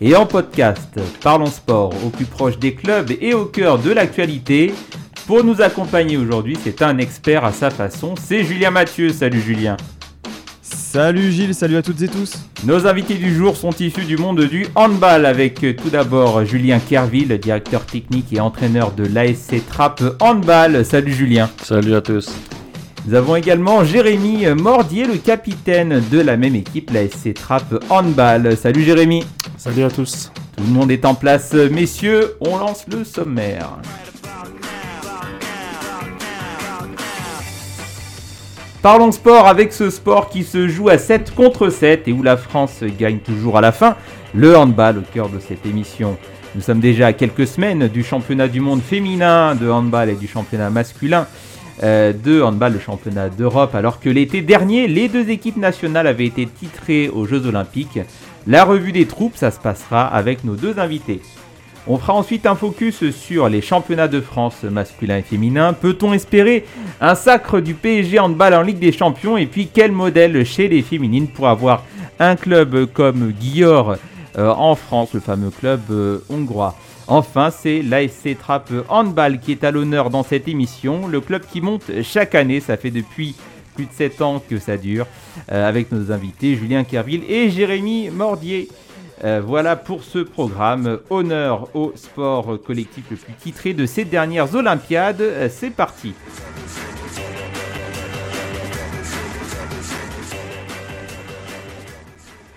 [0.00, 0.98] et en podcast.
[1.22, 4.72] Parlons Sport, au plus proche des clubs et au cœur de l'actualité.
[5.26, 9.10] Pour nous accompagner aujourd'hui, c'est un expert à sa façon, c'est Julien Mathieu.
[9.10, 9.76] Salut Julien.
[10.62, 12.38] Salut Gilles, salut à toutes et tous.
[12.64, 16.78] Nos invités du jour sont issus du monde du handball avec euh, tout d'abord Julien
[16.78, 20.84] Kerville, directeur technique et entraîneur de l'ASC Trappe Handball.
[20.84, 21.50] Salut Julien.
[21.62, 22.34] Salut à tous.
[23.08, 28.54] Nous avons également Jérémy Mordier, le capitaine de la même équipe, l'ASC Trappe Handball.
[28.54, 29.24] Salut Jérémy.
[29.56, 30.30] Salut à tous.
[30.54, 33.78] Tout le monde est en place, messieurs, on lance le sommaire.
[38.82, 42.36] Parlons sport avec ce sport qui se joue à 7 contre 7 et où la
[42.36, 43.96] France gagne toujours à la fin.
[44.34, 46.18] Le handball au cœur de cette émission.
[46.54, 50.28] Nous sommes déjà à quelques semaines du championnat du monde féminin de handball et du
[50.28, 51.26] championnat masculin
[51.82, 56.46] de handball, le championnat d'Europe, alors que l'été dernier, les deux équipes nationales avaient été
[56.46, 58.00] titrées aux Jeux Olympiques.
[58.46, 61.20] La revue des troupes, ça se passera avec nos deux invités.
[61.90, 65.72] On fera ensuite un focus sur les championnats de France masculin et féminin.
[65.72, 66.66] Peut-on espérer
[67.00, 69.38] un sacre du PSG handball en Ligue des Champions?
[69.38, 71.84] Et puis quel modèle chez les féminines pour avoir
[72.18, 73.96] un club comme Guillaume
[74.36, 76.74] euh, en France, le fameux club euh, hongrois?
[77.10, 81.06] Enfin, c'est l'ASC Trappe Handball qui est à l'honneur dans cette émission.
[81.06, 83.34] Le club qui monte chaque année, ça fait depuis
[83.74, 85.06] plus de 7 ans que ça dure,
[85.50, 88.68] euh, avec nos invités Julien Kerville et Jérémy Mordier.
[89.24, 90.98] Euh, voilà pour ce programme.
[91.08, 95.22] Honneur au sport collectif le plus titré de ces dernières Olympiades.
[95.22, 96.12] Euh, C'est parti.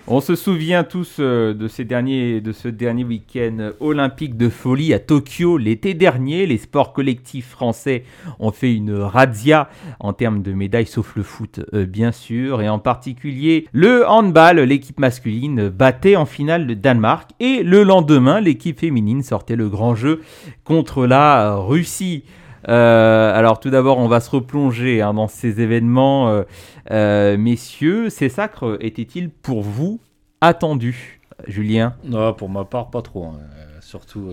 [0.08, 5.94] On se souvient tous euh, de, ce dernier week-end olympique de folie à Tokyo l'été
[5.94, 6.44] dernier.
[6.44, 8.02] Les sports collectifs français
[8.40, 9.70] ont fait une razzia
[10.00, 12.62] en termes de médailles, sauf le foot euh, bien sûr.
[12.62, 17.30] Et en particulier le handball, l'équipe masculine battait en finale le Danemark.
[17.38, 20.20] Et le lendemain, l'équipe féminine sortait le grand jeu
[20.64, 22.24] contre la Russie.
[22.68, 26.28] Euh, alors tout d'abord, on va se replonger hein, dans ces événements.
[26.30, 26.42] Euh,
[26.90, 30.00] euh, messieurs, ces sacres étaient-ils pour vous
[30.40, 31.94] attendus, Julien?
[32.04, 33.24] Non, pour ma part, pas trop.
[33.26, 33.40] hein.
[33.80, 34.30] Surtout,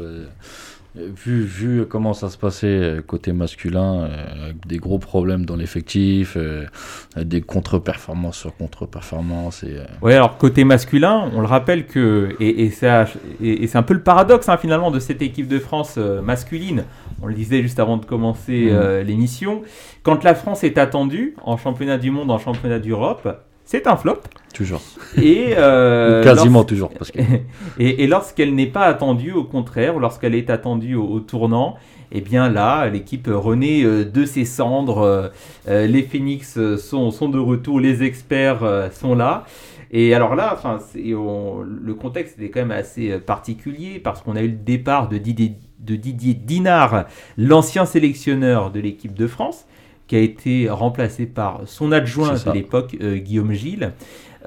[0.96, 5.56] vu, vu comment ça se passait euh, côté masculin, euh, avec des gros problèmes dans
[5.56, 6.66] l'effectif, euh,
[7.16, 9.64] des contre-performances sur contre-performances.
[9.66, 13.06] Euh, Oui, alors côté masculin, on le rappelle que, et, et ça-
[13.42, 16.22] et- et c'est un peu le paradoxe hein, finalement de cette équipe de France euh,
[16.22, 16.84] masculine,
[17.22, 19.62] on le disait juste avant de commencer euh, l'émission,
[20.04, 23.28] quand la France est attendue en championnat du monde, en championnat d'Europe,
[23.72, 24.18] c'est un flop.
[24.54, 24.82] toujours.
[25.16, 26.90] Et, euh, quasiment toujours.
[26.90, 27.20] Parce que,
[27.80, 31.76] et, et lorsqu'elle n'est pas attendue, au contraire, ou lorsqu'elle est attendue au, au tournant,
[32.12, 35.30] eh bien là, l'équipe renaît euh, de ses cendres.
[35.68, 39.46] euh, les Phoenix sont, sont de retour, les experts sont là.
[39.92, 40.80] Et alors là, enfin,
[41.16, 45.18] on- le contexte était quand même assez particulier parce qu'on a eu le départ de
[45.20, 47.06] Didier, de Didier Dinard,
[47.38, 49.66] l'ancien sélectionneur de l'équipe de France,
[50.10, 53.94] qui a été remplacé par son adjoint de l'époque, euh, Guillaume Gilles.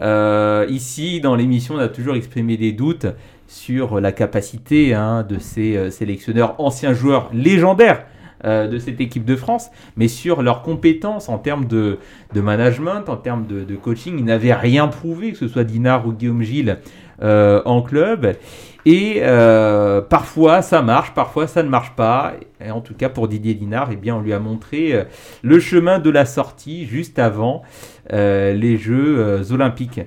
[0.03, 3.07] Euh, ici, dans l'émission, on a toujours exprimé des doutes
[3.47, 8.05] sur la capacité hein, de ces euh, sélectionneurs, anciens joueurs légendaires
[8.45, 11.99] de cette équipe de France, mais sur leurs compétences en termes de,
[12.35, 14.17] de management, en termes de, de coaching.
[14.19, 16.79] Ils n'avaient rien prouvé, que ce soit Dinard ou Guillaume Gilles,
[17.23, 18.35] en club.
[18.85, 22.33] Et euh, parfois ça marche, parfois ça ne marche pas.
[22.69, 25.05] En tout cas pour Didier Dinard, eh bien, on lui a montré euh,
[25.43, 27.63] le chemin de la sortie juste avant
[28.13, 30.01] euh, les Jeux euh, olympiques.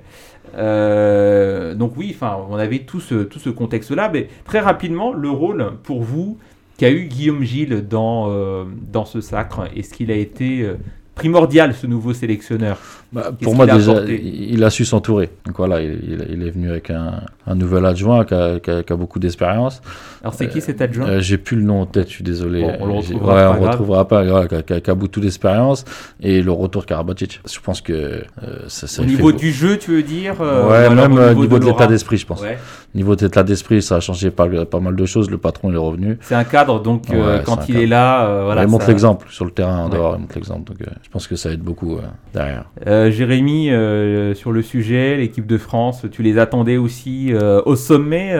[0.56, 5.30] Euh, donc oui, enfin, on avait tout ce, tout ce contexte-là, mais très rapidement, le
[5.30, 6.38] rôle pour vous
[6.78, 10.76] qu'a eu Guillaume Gilles dans, euh, dans ce sacre, est-ce qu'il a été euh,
[11.14, 12.78] primordial, ce nouveau sélectionneur?
[13.16, 15.30] Bah, pour moi, a déjà, il il a su s'entourer.
[15.46, 18.70] Donc voilà, il, il- il est venu avec un, un nouvel adjoint qui a, qui
[18.70, 19.80] a- qui a beaucoup d'expérience.
[20.22, 22.60] Alors c'est qui cet adjoint Euh, J'ai plus le nom en tête, je suis désolé.
[22.62, 24.24] Bon, on le Euh, retrouvera, ouais, pas on retrouvera pas.
[24.24, 25.84] voilà, qui a- qui beaucoup d'expérience
[26.20, 27.40] et le retour Karabatic.
[27.50, 28.22] Je pense que euh,
[28.68, 31.58] ça, ça Au niveau du jeu, tu veux dire euh, ouais, même au euh, niveau,
[31.58, 32.42] de l'état d'esprit, je pense.
[32.42, 32.58] Ouais.
[32.94, 35.30] Niveau de l'état d'esprit, ça a changé pas, pas mal de choses.
[35.30, 36.18] Le patron, il est revenu.
[36.20, 38.62] C'est un cadre, donc euh, Ouais, quand il est là, euh, voilà.
[38.62, 40.64] il montre l'exemple sur le terrain, en dehors, il montre l'exemple.
[40.72, 42.00] Donc euh, je pense que ça aide beaucoup euh,
[42.34, 42.64] derrière.
[43.06, 47.76] Euh, Jérémy, euh, sur le sujet, l'équipe de France, tu les attendais aussi euh, au
[47.76, 48.34] sommet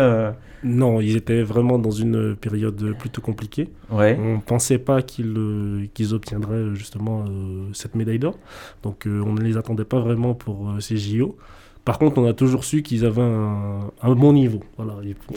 [0.65, 3.69] Non, ils étaient vraiment dans une période plutôt compliquée.
[3.91, 4.19] Ouais.
[4.21, 8.39] On ne pensait pas qu'ils euh, obtiendraient justement euh, cette médaille d'or.
[8.83, 11.37] Donc euh, on ne les attendait pas vraiment pour ces JO.
[11.85, 14.61] Par contre, on a toujours su qu'ils avaient un, un bon niveau.
[14.77, 14.95] Voilà.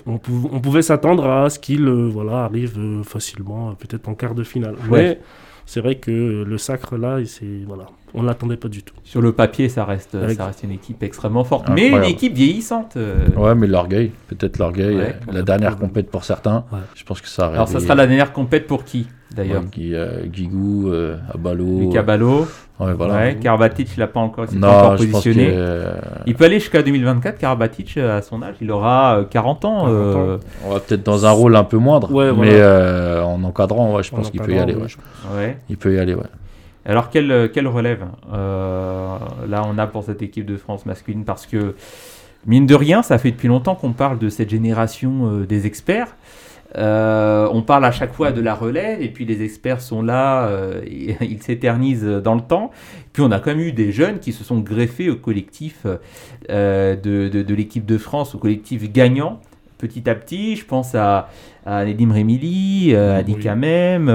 [0.08, 4.44] On, pou- on pouvait s'attendre à ce qu'ils voilà, arrivent facilement, peut-être en quart de
[4.44, 4.76] finale.
[4.90, 5.04] Ouais.
[5.10, 5.20] Mais
[5.68, 8.96] c'est vrai que le sacre là, c'est voilà, on ne l'attendait pas du tout.
[9.04, 12.34] Sur le papier, ça reste, Avec- ça reste une équipe extrêmement forte, mais une équipe
[12.36, 12.94] vieillissante.
[12.98, 13.28] euh.
[13.38, 15.16] Ouais, mais l'orgueil, peut-être l'orgueil, Ouais.
[15.28, 15.90] euh, la dernière Problème.
[15.90, 16.66] compète pour certains.
[16.72, 16.80] Ouais.
[16.96, 19.62] Je pense que ça a Alors, ça sera la dernière compète pour qui, d'ailleurs?
[19.64, 21.80] Ouais, euh, Guigou, euh, Abalo.
[21.82, 22.48] Lucas Ballot.
[22.80, 23.14] Ouais, voilà.
[23.16, 25.54] Ouais, Karabatic, il n'a pas encore, Non, pas encore positionné.
[26.26, 28.56] Il peut aller jusqu'à 2024, Karabatic, euh, à son âge.
[28.62, 29.80] Il aura euh, 40 ans.
[29.82, 32.54] 40 euh, on va peut-être dans un rôle un peu moindre, Ouais, mais voilà.
[32.54, 34.78] euh, en encadrant, ouais, je pense En qu'il peut y aller.
[35.70, 36.24] Il peut y aller, ouais.
[36.86, 39.18] Alors, quelle, euh, quelle relève euh,
[39.48, 41.26] là on a pour cette équipe de France masculine?
[41.26, 41.76] Parce que,
[42.46, 46.16] mine de rien, ça fait depuis longtemps qu'on parle de cette génération euh, des experts.
[46.78, 50.46] Euh, on parle à chaque fois de la relève, et puis les experts sont là,
[50.48, 52.72] euh, et- ils s'éternisent dans le temps.
[53.12, 55.86] Puis on a quand même eu des jeunes qui se sont greffés au collectif
[56.50, 59.40] euh, de, de- de l'équipe de France, au collectif gagnant,
[59.80, 60.56] petit à petit.
[60.56, 61.30] Je pense à,
[61.66, 63.24] à Nedim Remili, à Oui.
[63.26, 64.08] Di Kamem,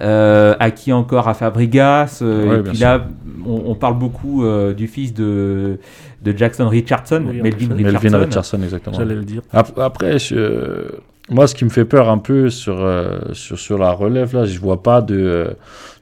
[0.00, 1.28] euh, à qui encore?
[1.28, 2.20] À Fabregas.
[2.22, 2.86] euh, Ouais, et puis sûr.
[2.86, 3.06] là,
[3.46, 5.78] on, on parle beaucoup euh, du fils de,
[6.22, 7.74] de Jackson Richardson, Oui, Melvin.
[7.74, 7.92] Richardson.
[8.10, 8.96] Melvin Richardson, exactement.
[8.98, 9.42] J'allais le dire.
[9.52, 10.86] Ap- Après, je-
[11.30, 14.44] moi, ce qui me fait peur un peu sur, euh, sur, sur la relève, là,
[14.46, 15.16] je vois pas de.
[15.18, 15.50] euh,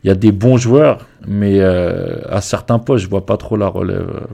[0.05, 3.57] Il y a des bons joueurs, mais euh, à certains postes, je vois pas trop
[3.57, 4.27] la relève.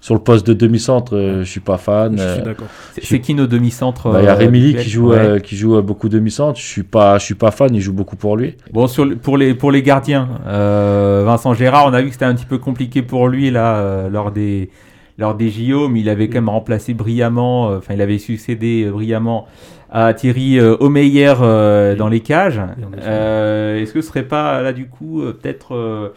[0.00, 2.16] Sur le poste de demi-centre, euh, je suis pas fan.
[2.16, 2.66] Je euh, suis d'accord.
[2.94, 5.18] C'est- C'est qui nos demi-centres bah, Il y a euh, Rémili qui joue, Ouais.
[5.18, 6.58] euh, qui joue beaucoup demi-centre.
[6.58, 7.74] Je suis pas, je suis pas fan.
[7.74, 8.54] Il joue beaucoup pour lui.
[8.72, 12.12] Bon, sur le- pour, les, pour les gardiens, euh, Vincent Gérard, on a vu que
[12.14, 14.70] c'était un petit peu compliqué pour lui là, euh, lors, des,
[15.18, 18.84] lors des JO, mais il avait quand même remplacé brillamment, euh, enfin, il avait succédé
[18.86, 19.46] euh, brillamment
[19.90, 22.60] à Thierry euh, Omeyer euh, dans les cages.
[23.02, 26.10] Euh, Est-ce que ce serait pas là, du coup, euh, peut-être euh,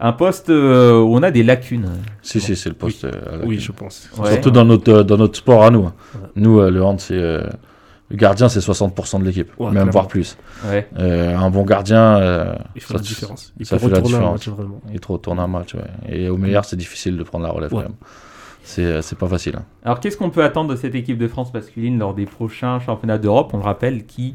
[0.00, 1.88] un poste euh, où on a des lacunes?
[2.22, 3.04] Si, si, c'est le poste.
[3.04, 3.10] euh,
[3.44, 3.64] Oui, clé.
[3.66, 4.08] je pense.
[4.18, 4.32] Ouais.
[4.32, 5.84] Surtout dans notre, euh, dans notre sport à nous.
[5.86, 5.94] hein.
[6.14, 6.20] Ouais.
[6.36, 7.14] Nous, euh, le hand, c'est.
[7.14, 7.42] euh,
[8.10, 9.90] le gardien, c'est 60% de l'équipe, Ouais, même clairement.
[9.92, 10.38] voire plus.
[10.66, 10.88] Ouais.
[10.98, 13.52] Euh, un bon gardien, euh, Il fait ça- la différence.
[13.60, 14.46] Il ça peut fait la retourner un différence.
[14.46, 14.80] match vraiment.
[14.90, 15.82] Il te retourne un match, ouais.
[16.08, 17.82] Et au meilleur, c'est difficile de prendre la relève Ouais.
[17.82, 17.98] quand même.
[18.68, 19.54] C'est euh, c'est pas facile.
[19.56, 19.64] hein.
[19.82, 23.16] Alors, qu'est-ce qu'on peut attendre de cette équipe de France masculine lors des prochains championnats
[23.16, 23.50] d'Europe?
[23.54, 24.34] On le rappelle, qui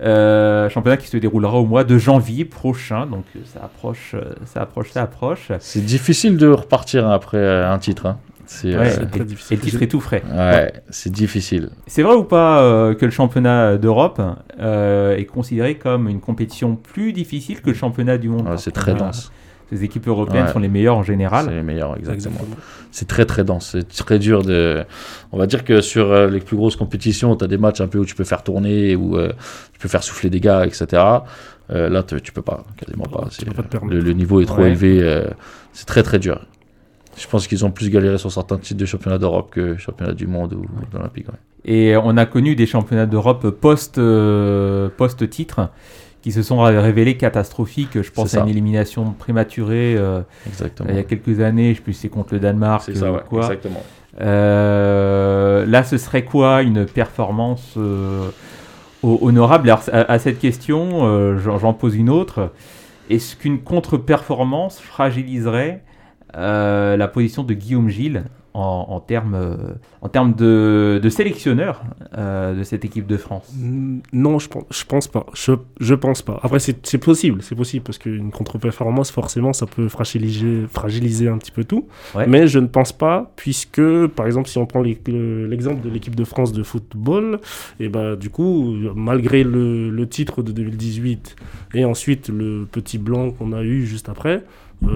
[0.00, 3.04] euh, championnat qui se déroulera au mois de janvier prochain.
[3.06, 4.14] Donc, euh, ça approche,
[4.46, 5.52] ça approche, ça approche.
[5.60, 8.06] C'est difficile de repartir après un titre.
[8.06, 8.18] hein.
[8.48, 9.54] C'est Ouais, euh, très difficile.
[9.54, 10.22] et le titre est tout frais.
[10.32, 11.68] ouais, c'est difficile.
[11.88, 14.22] C'est vrai ou pas euh, que le championnat d'Europe
[14.60, 18.48] euh, est considéré comme une compétition plus difficile que le championnat du monde?
[18.56, 19.32] C'est très dense.
[19.72, 20.52] Les équipes européennes Ouais.
[20.52, 21.50] sont les meilleures en C'est général.
[21.50, 22.38] les meilleurs, exactement.
[22.92, 23.72] C'est très très dense.
[23.88, 24.84] C'est très dur de.
[25.32, 27.88] On va dire que sur euh, les plus grosses compétitions, tu as des matchs un
[27.88, 29.32] peu où tu peux faire tourner, où euh,
[29.72, 31.02] tu peux faire souffler des gars, etc.
[31.70, 33.26] Euh, là, tu peux pas, quasiment pas.
[33.30, 34.68] C'est- te le, le niveau est trop Ouais.
[34.68, 35.00] élevé.
[35.02, 35.26] euh,
[35.72, 36.46] c'est très très dur.
[37.18, 40.26] Je pense qu'ils ont plus galéré sur certains titres de championnat d'Europe que championnat du
[40.26, 41.26] monde ou d'Olympique.
[41.28, 41.34] ouais.
[41.64, 45.70] Et on a connu des championnats d'Europe post, euh, post-titre
[46.22, 48.02] qui se sont ré- révélés catastrophiques.
[48.02, 50.20] Je pense à une élimination prématurée euh,
[50.88, 51.70] il y a quelques années.
[51.72, 53.40] Je sais plus si c'est contre le Danemark C'est euh, ça, ou ouais, quoi.
[53.44, 53.82] exactement.
[54.20, 58.28] Euh, là, ce serait quoi une performance euh,
[59.02, 59.68] ho- honorable?
[59.70, 62.52] Alors, à, à cette question, euh, j'en pose une autre.
[63.10, 65.82] Est-ce qu'une contre-performance fragiliserait
[66.36, 68.24] euh, la position de Guillaume Gilles?
[68.56, 69.56] En, en termes euh,
[70.00, 71.82] en termes de, de sélectionneur
[72.16, 73.52] euh, de cette équipe de France?
[73.56, 75.26] Mm, Non, je pense, je pense pas.
[75.34, 76.40] Je, je pense pas.
[76.42, 81.50] Après, c'est possible, c'est possible parce qu'une contre-performance, forcément, ça peut fragiliser, fragiliser un petit
[81.52, 81.86] peu tout.
[82.14, 82.26] Ouais.
[82.26, 86.24] Mais je ne pense pas, puisque, par exemple, si on prend l'exemple de l'équipe de
[86.24, 87.40] France de football,
[87.80, 91.36] et ben du coup, malgré le, le titre de 2018
[91.74, 94.44] et ensuite le petit blanc qu'on a eu juste après,
[94.84, 94.88] euh,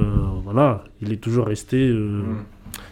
[0.44, 1.76] voilà, il est toujours resté.
[1.88, 2.22] euh,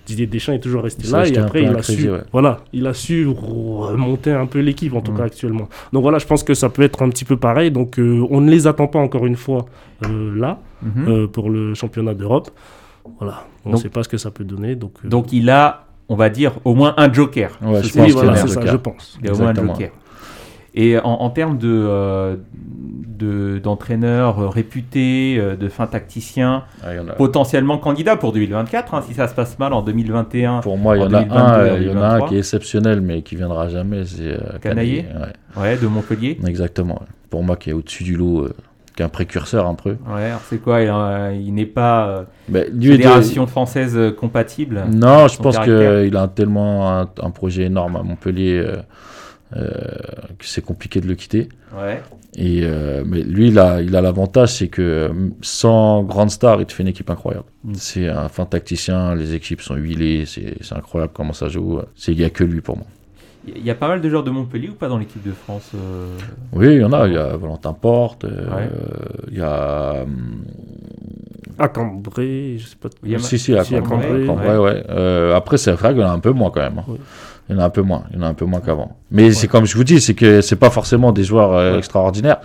[0.06, 2.20] Didier Deschamps est toujours resté là et après il a crédit, su ouais.
[2.32, 5.16] voilà il a su remonter un peu l'équipe en tout Mm.
[5.18, 7.98] cas actuellement donc voilà je pense que ça peut être un petit peu pareil donc
[7.98, 9.66] euh, on ne les attend pas encore une fois
[10.04, 11.08] euh, là Mhm.
[11.08, 12.50] euh, pour le championnat d'Europe
[13.18, 15.86] voilà on ne sait pas ce que ça peut donner donc euh, Donc il a,
[16.08, 17.50] on va dire, au moins un joker.
[17.60, 19.90] Ouais, je oui, pense voilà, ça je pense Il y a au moins un joker.
[20.80, 22.36] Et en, en termes de, euh,
[23.18, 29.02] de- d'entraîneurs euh, réputés, euh, de fins tacticiens, Ah, a- potentiellement candidats pour 2024, hein,
[29.06, 30.60] si ça se passe mal en 2021.
[30.60, 32.28] Pour moi, il y En a 2022, un, il y en a un 2023.
[32.28, 34.04] qui est exceptionnel, mais qui viendra jamais.
[34.04, 35.04] C'est euh, Canaillé
[35.56, 36.38] Ouais, Ouais, de Montpellier.
[36.46, 37.02] exactement.
[37.28, 38.54] Pour moi, qui est au-dessus du lot, euh,
[39.00, 39.96] un précurseur un peu.
[40.12, 44.84] Ouais, alors c'est quoi Il, euh, il n'est pas euh, lui, fédération française euh, compatible
[44.92, 48.64] Non, je pense qu'il a tellement un, un projet énorme à Montpellier.
[49.56, 49.70] Euh,
[50.40, 51.48] c'est compliqué de le quitter.
[51.76, 52.02] Ouais.
[52.36, 55.08] Et, euh, mais lui, il a il a l'avantage, c'est que euh,
[55.40, 57.46] sans grande star, il te fait une équipe incroyable.
[57.64, 57.72] Mm.
[57.74, 61.80] C'est un fin tacticien, les équipes sont huilées, c'est c'est incroyable comment ça joue.
[61.96, 62.86] C'est- Il n'y a que lui pour moi.
[63.46, 65.70] Il y a pas mal de joueurs de Montpellier ou pas dans l'équipe de France
[65.74, 66.08] euh,
[66.52, 67.06] Oui, il y en a.
[67.08, 68.68] Il y a Valentin Porte, euh, Ouais.
[69.30, 70.02] il y a.
[70.02, 70.42] hum,
[71.58, 72.88] À Cambrai, je sais pas.
[73.04, 74.84] Il y a- Si, si, à Cambrai, Cambrai, Cambrai, ouais.
[74.90, 76.78] Euh, après, c'est vrai qu'il y en a un peu moins quand même.
[76.78, 76.96] hein.
[77.48, 78.04] Il y en a un peu moins.
[78.10, 78.96] Il y en a un peu moins qu'avant.
[79.10, 81.78] Mais c'est comme je vous dis, c'est que c'est pas forcément des joueurs euh, Ouais.
[81.78, 82.38] extraordinaires.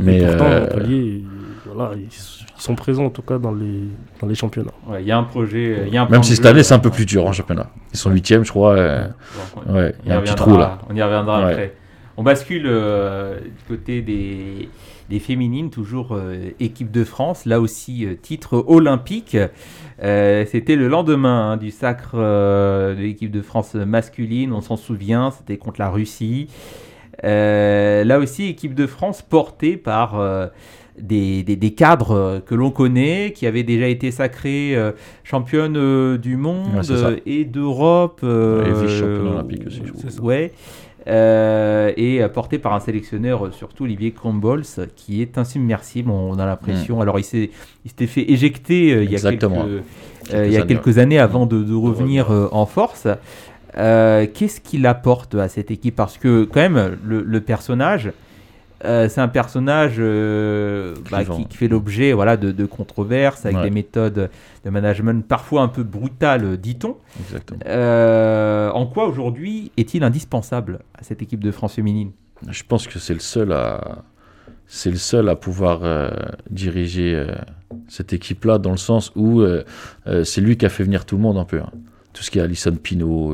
[0.00, 1.24] Mais Mais pourtant, euh, Montpellier,
[1.66, 3.80] voilà, ils, ils sont présents en tout cas dans les,
[4.20, 4.70] dans les championnats.
[4.88, 5.84] ouais, Il y a un projet.
[5.88, 7.32] Il y a un plan même si cette année, c'est un peu plus dur en
[7.32, 7.68] championnat.
[7.92, 8.74] Ils sont huitièmes, je crois.
[8.76, 9.08] euh,
[9.66, 10.78] Bon, ouais, il y a on un petit trou là.
[10.88, 11.50] On y reviendra Ouais.
[11.50, 11.74] après.
[12.16, 14.68] On bascule euh, du côté des,
[15.10, 19.36] des féminines, toujours euh, équipe de France, là aussi euh, titre olympique.
[20.02, 24.76] Euh, c'était le lendemain hein, du sacre euh, de l'équipe de France masculine, on s'en
[24.76, 26.48] souvient, c'était contre la Russie.
[27.22, 30.20] Euh, là aussi, équipe de France portée par
[30.98, 36.18] des, des- des cadres que l'on connaît, qui avaient déjà été sacrées euh, championnes euh,
[36.18, 38.20] du monde Ouais, et d'Europe.
[38.24, 40.24] euh, Et vice-championne olympique aussi, je crois.
[40.24, 40.52] Ouais.
[41.06, 44.64] Euh, et euh, porté par un sélectionneur, euh, surtout Olivier Crombols,
[44.96, 47.00] qui est insubmersible, on a l'impression.
[47.02, 49.34] Alors, il s'était fait éjecter euh, il y a, quelques.
[49.34, 49.66] Exactement.
[49.68, 49.80] euh,
[50.24, 53.06] Quelques il y a années, quelques années avant de, de revenir en force.
[53.74, 55.96] Qu'est-ce qu'il apporte à cette équipe?
[55.96, 58.10] Parce que, quand même, le, le personnage,
[58.84, 63.56] euh, c'est un personnage euh, bah, qui, qui fait l'objet voilà, de, de controverses avec
[63.58, 63.64] Ouais.
[63.64, 64.30] des méthodes
[64.64, 66.96] de management parfois un peu brutales, dit-on.
[67.20, 67.60] Exactement.
[67.66, 72.10] Euh, en quoi aujourd'hui est-il indispensable à cette équipe de France féminine?
[72.50, 74.02] Je pense que c'est le seul à,
[74.66, 75.80] c'est le seul à pouvoir
[76.50, 77.26] diriger
[77.88, 79.42] cette équipe-là dans le sens où
[80.24, 81.60] c'est lui qui a fait venir tout le monde un peu.
[81.60, 81.70] hein.
[82.12, 82.76] Tout ce qui est Alison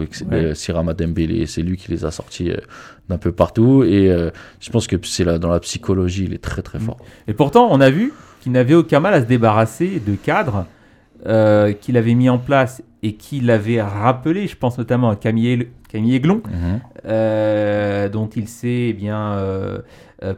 [0.02, 0.54] ex- Ouais.
[0.54, 2.50] Sirama Dembélé, c'est lui qui les a sortis
[3.10, 3.84] d'un peu partout.
[3.84, 6.96] Et euh, je pense que c'est là, dans la psychologie, il est très très fort.
[7.28, 10.64] Et pourtant, on a vu qu'il n'avait aucun mal à se débarrasser de cadres
[11.26, 14.46] euh, qu'il avait mis en place et qu'il avait rappelé.
[14.46, 16.80] Je pense notamment à Camille, Camille Aiglon, Mhm.
[17.06, 19.36] euh, dont il s'est eh bien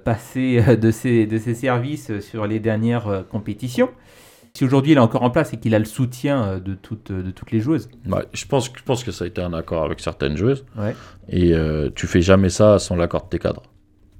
[0.04, 3.88] passé de ses, de ses services sur les dernières compétitions.
[4.54, 7.10] Si aujourd'hui il est encore en place et qu'il a le soutien euh, de toutes,
[7.10, 7.88] de toutes les joueuses.
[8.06, 10.64] Ouais, je, pense, que- je pense que ça a été un accord avec certaines joueuses.
[10.78, 10.94] Ouais.
[11.30, 13.62] Et euh, tu fais jamais ça sans l'accord de tes cadres.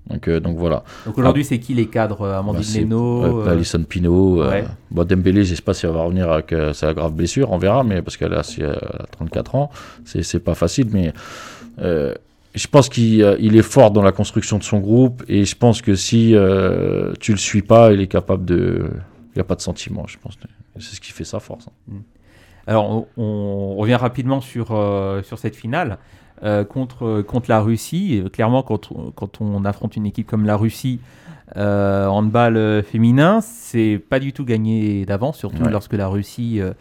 [0.08, 0.84] Donc, euh, donc voilà.
[1.06, 4.42] Donc aujourd'hui, c'est qui les cadres euh, Amandine Bah, Leno euh, Alison Pino.
[4.42, 4.64] euh, ouais.
[4.90, 7.58] bon, Dembélé, je sais pas si elle va revenir avec euh, sa grave blessure, on
[7.58, 9.70] verra, mais parce qu'elle a, si, euh, elle a 34 ans,
[10.06, 11.12] c'est pas facile, mais
[11.78, 12.14] euh,
[12.54, 15.54] je pense qu'il euh, il est fort dans la construction de son groupe et je
[15.56, 18.86] pense que si euh, tu le suis pas, il est capable de.
[19.34, 20.38] Il n'y a pas de sentiment, je pense.
[20.78, 21.68] C'est ce qui fait sa force.
[21.90, 21.96] hein.
[22.66, 25.98] Alors, on, on revient rapidement sur, euh, sur cette finale
[26.44, 28.14] euh, contre, contre la Russie.
[28.24, 31.00] Et clairement, quand, on- quand on affronte une équipe comme la Russie,
[31.56, 35.70] euh, handball euh, féminin, c'est pas du tout gagné d'avance, surtout Ouais.
[35.70, 36.72] lorsque la Russie euh,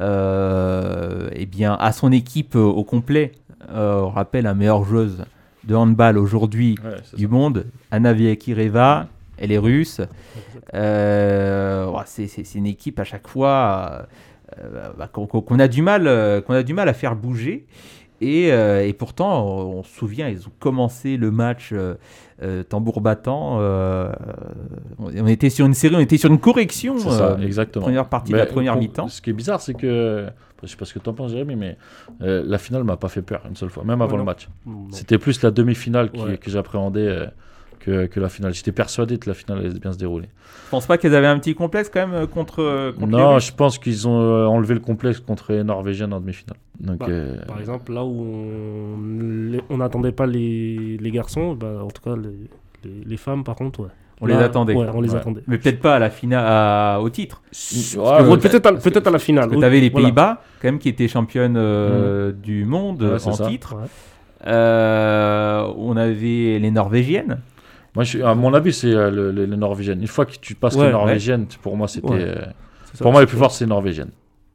[0.00, 3.32] euh, eh bien, a son équipe euh, au complet.
[3.70, 5.24] Euh, on rappelle la meilleure joueuse
[5.64, 6.76] de handball aujourd'hui
[7.16, 9.06] du monde, Anna Viakireva,
[9.40, 10.00] elle est russe.
[10.74, 14.06] Euh, ouais, c'est- c'est c'est une équipe à chaque fois
[14.62, 17.66] euh, bah, qu'on a du mal, euh, qu'on a du mal à faire bouger.
[18.20, 21.72] Et, euh, et pourtant, on, on se souvient, ils ont commencé le match
[22.68, 23.58] tambour battant.
[23.60, 24.10] euh,
[24.98, 26.98] on, était sur une série, on était sur une correction.
[26.98, 27.84] C'est ça, euh, exactement.
[27.84, 29.08] première partie de la première pour- mi-temps.
[29.08, 30.26] Ce qui est bizarre, c'est que.
[30.64, 31.76] Je sais pas ce que tu en penses, Jérémy, mais
[32.22, 34.48] euh, la finale m'a pas fait peur une seule fois, même avant Ouais, le match.
[34.66, 34.88] Non.
[34.90, 36.36] C'était plus la demi-finale qui- Ouais.
[36.36, 37.26] que j'appréhendais euh,
[37.78, 38.54] que, que la finale.
[38.54, 40.28] J'étais persuadé que la finale allait bien se dérouler.
[40.66, 43.38] Je pense pas qu'ils avaient un petit complexe quand même euh, contre, euh, contre Non,
[43.38, 46.56] je pense qu'ils ont euh, enlevé le complexe contre les Norvégiennes en demi-finale.
[46.80, 48.26] Bah, euh, Par exemple, là où
[49.70, 52.48] on n'attendait pas les, les garçons, bah, en tout cas les,
[52.88, 53.88] les, les femmes par contre, ouais.
[54.20, 54.74] On les attendait.
[54.74, 55.16] Ouais, on les Ouais.
[55.16, 55.42] attendait.
[55.46, 57.40] Mais peut-être pas à la finale, à- au titre.
[57.96, 58.66] Ouais, peut-être
[59.06, 59.48] à, la finale.
[59.48, 60.06] Tu avais les Voilà.
[60.08, 63.46] Pays-Bas, quand même, qui étaient championnes euh, du monde en ça.
[63.46, 63.76] titre.
[63.76, 63.86] Ouais.
[64.46, 67.38] Euh, on avait les Norvégiennes.
[67.94, 70.00] Moi, je- à mon avis, c'est euh, le- le- les Norvégiennes.
[70.00, 72.08] Une fois que tu passes Ouais, les Norvégiennes, pour moi, c'était.
[72.08, 72.20] Ouais.
[72.22, 72.44] euh,
[72.90, 73.04] C'est ça.
[73.04, 74.10] pour moi, les plus fortes, c'est les Norvégiennes.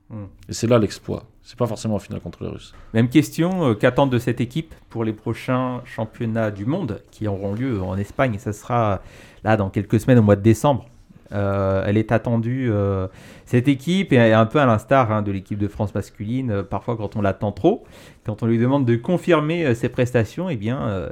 [0.10, 0.25] Hmm.
[0.50, 1.24] Et c'est là l'exploit.
[1.42, 2.74] C'est pas forcément en finale contre les Russes.
[2.94, 7.54] Même question, euh, qu'attendent de cette équipe pour les prochains championnats du monde qui auront
[7.54, 8.36] lieu en Espagne?
[8.38, 9.02] Ça sera
[9.44, 10.86] là dans quelques semaines au mois de décembre.
[11.34, 13.08] Euh, elle est attendue, euh,
[13.46, 16.52] cette équipe, est un peu à l'instar hein, de l'équipe de France masculine.
[16.52, 17.84] euh, parfois, quand on l'attend trop,
[18.25, 21.10] quand on lui demande de confirmer euh, ses prestations, eh bien, euh,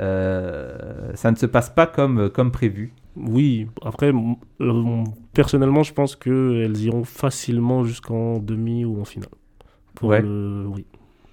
[0.00, 2.92] euh, ça ne se passe pas comme, comme prévu.
[3.16, 4.12] Oui, après,
[4.60, 9.30] euh, personnellement, je pense qu'elles iront facilement jusqu'en demi ou en finale.
[9.94, 10.20] Pour Ouais.
[10.20, 10.84] le, oui,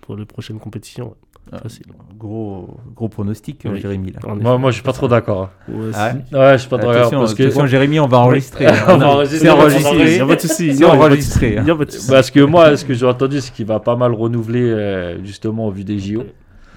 [0.01, 1.07] pour les prochaines compétitions.
[1.09, 1.59] ouais.
[1.61, 1.85] Facile.
[2.17, 3.79] Gros, gros pronostic, Oui.
[3.81, 4.13] Jérémy.
[4.13, 4.33] Là.
[4.33, 5.49] Moi, moi, je suis pas trop d'accord.
[5.67, 8.07] Ouais, Ah c'est- Ouais, je suis pas trop d'accord Attention, parce que attention, Jérémy, on
[8.07, 8.65] va enregistrer.
[8.87, 9.89] On va enregistrer, C'est on va enregistré.
[9.89, 10.13] enregistrer.
[10.15, 10.55] Il y a pas de souci.
[10.55, 11.57] C'est Non, il y a pas de enregistré, souci.
[11.59, 11.61] hein.
[11.63, 12.09] Il y a pas de souci.
[12.09, 15.67] parce que moi, ce que j'ai entendu, c'est qu'il va pas mal renouveler euh, justement
[15.67, 16.23] au vu des JO,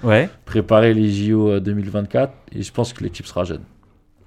[0.03, 3.61] Ouais, préparer les JO euh, 2024, et je pense que l'équipe sera jeune.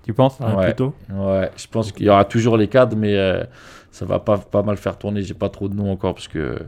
[0.04, 0.38] tu penses?
[0.40, 0.64] Ah, Ouais.
[0.66, 0.94] plutôt?
[1.12, 3.44] Ouais, je pense qu'il y aura toujours les cadres, mais euh,
[3.90, 5.22] ça va pas, pas mal faire tourner.
[5.22, 6.58] J'ai pas trop de noms encore parce que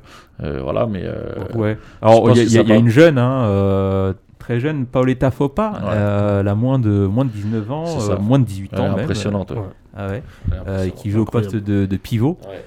[0.42, 1.76] euh, voilà, mais euh, Ouais.
[2.00, 5.88] Alors, il y a, y y une jeune, hein, euh, très jeune, Paoletta Fopa, Ouais.
[5.92, 8.12] euh, elle a moins de, moins de 19 ans, C'est ça.
[8.12, 8.98] euh, moins de 18 elle est ans même.
[9.00, 9.52] impressionnante.
[9.94, 10.22] Ah ouais.
[10.66, 12.64] Euh, qui joue au poste de, de pivot Ouais,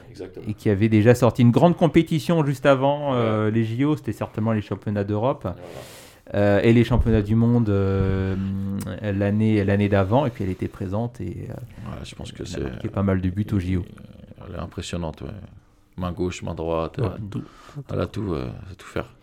[0.48, 4.52] et qui avait déjà sorti une grande compétition juste avant euh, les JO, c'était certainement
[4.52, 5.48] les championnats d'Europe
[6.34, 8.36] euh, et les championnats du monde euh,
[9.02, 11.54] l'année l'année d'avant et puis elle était présente et euh,
[11.92, 12.62] Ouais, je pense que c'est.
[12.62, 13.86] marqué pas mal de buts aux JO.
[14.48, 15.22] Elle est impressionnante.
[15.22, 15.28] Ouais.
[15.98, 16.98] Main gauche, main droite.
[16.98, 17.44] Ouais, tout.
[17.94, 18.36] Elle a tout,
[18.80, 19.14] faire.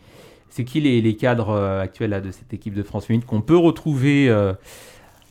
[0.49, 3.56] C'est qui les, les cadres actuels là, de cette équipe de France féminine qu'on peut
[3.56, 4.30] retrouver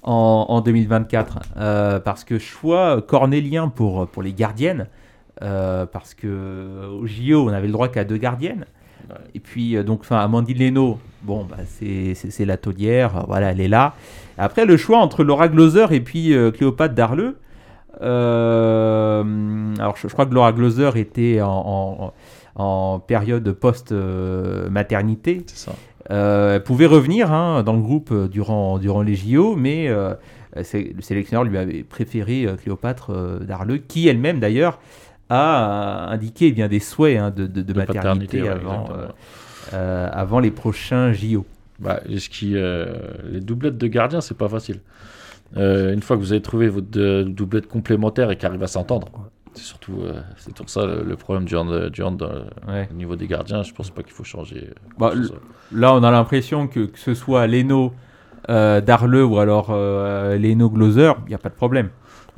[0.03, 4.87] en, en 2024 Euh, Parce que choix cornélien pour, pour les gardiennes,
[5.39, 8.65] parce que au JO on avait le droit qu'à deux gardiennes.
[9.12, 9.18] Ouais.
[9.36, 13.22] Et puis euh, donc, enfin, Amandine Leno, bon, bah, c'est c'est- c'est la taulière, euh,
[13.27, 13.94] voilà, elle est là.
[14.38, 17.38] Après le choix entre Laura Gloser et puis euh, Cléopâtre Darleux.
[18.01, 22.13] euh, alors je, je crois que Laura Gloser était en, en-
[22.56, 25.44] en période post-maternité.
[25.48, 25.74] C'est ça.
[26.10, 31.44] Euh, elle pouvait revenir hein, dans le groupe durant, durant les JO, mais le sélectionneur
[31.46, 34.80] lui avait préféré Cléopâtre Darleux, qui elle-même d'ailleurs
[35.33, 39.07] a indiqué eh bien, des souhaits hein, de, de- de De maternité, ouais, avant, euh,
[39.73, 41.45] euh, avant les prochains JO.
[41.79, 42.85] Bah, ce qui, euh,
[43.31, 44.81] les doublettes de gardiens, c'est pas facile.
[45.57, 49.07] Euh, une fois que vous avez trouvé votre doublette complémentaire et qui arrive à s'entendre,
[49.53, 52.88] c'est surtout euh, c'est pour ça le, le problème du hand, du hand, euh, Ouais.
[52.91, 53.63] au niveau des gardiens.
[53.63, 54.69] Je pense pas qu'il faut changer.
[55.00, 55.11] Bah.
[55.73, 57.93] Là, on a l'impression que, que ce soit Leno
[58.47, 61.89] Darleux ou alors Leno Gloser, il n'y a pas de problème.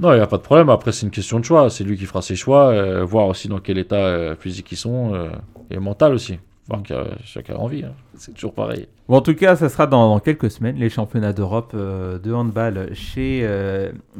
[0.03, 0.69] Non, il n'y a pas de problème.
[0.69, 1.69] Après, c'est une question de choix.
[1.69, 4.75] C'est lui qui fera ses choix, euh, voir aussi dans quel état euh, physique ils
[4.75, 5.29] sont euh,
[5.71, 6.39] et mental aussi.
[6.85, 7.83] Que euh, chacun a envie.
[7.83, 7.93] hein.
[8.15, 8.87] C'est toujours pareil.
[9.07, 12.89] Bon, en tout cas, ça sera dans, dans quelques semaines, les championnats d'Europe de handball
[12.93, 13.47] chez,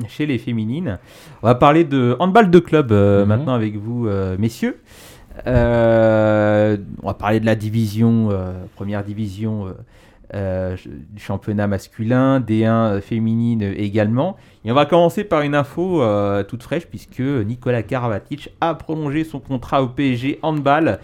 [0.08, 1.00] chez les féminines.
[1.42, 3.26] On va parler de handball de club Mhm.
[3.26, 4.08] maintenant avec vous,
[4.40, 4.78] messieurs.
[5.46, 8.30] On va parler de la division,
[8.76, 9.74] première division
[10.34, 10.76] euh,
[11.18, 14.36] championnat masculin, D1 euh, féminine également.
[14.66, 19.24] Et on va commencer par une info euh, toute fraîche puisque Nicolas Karabatic a prolongé
[19.24, 21.00] son contrat au PSG handball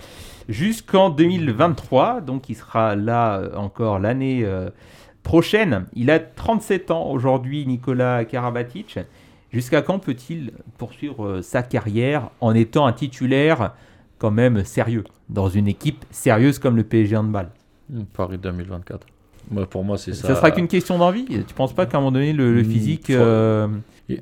[0.48, 2.22] jusqu'en 2023.
[2.22, 4.46] Donc il sera là euh, encore l'année
[5.24, 5.86] prochaine.
[5.94, 9.00] Il a 37 ans aujourd'hui, Nicolas Karabatic.
[9.52, 13.74] Jusqu'à quand peut-il poursuivre sa carrière en étant un titulaire
[14.20, 17.50] quand même sérieux dans une équipe sérieuse comme le PSG handball?
[18.14, 19.08] Paris 2024.
[19.52, 20.28] Moi, pour moi, c'est ça.
[20.28, 21.26] Ça sera qu'une question d'envie.
[21.26, 23.68] Tu penses pas qu'à un moment donné le, le Hmm, physique, euh,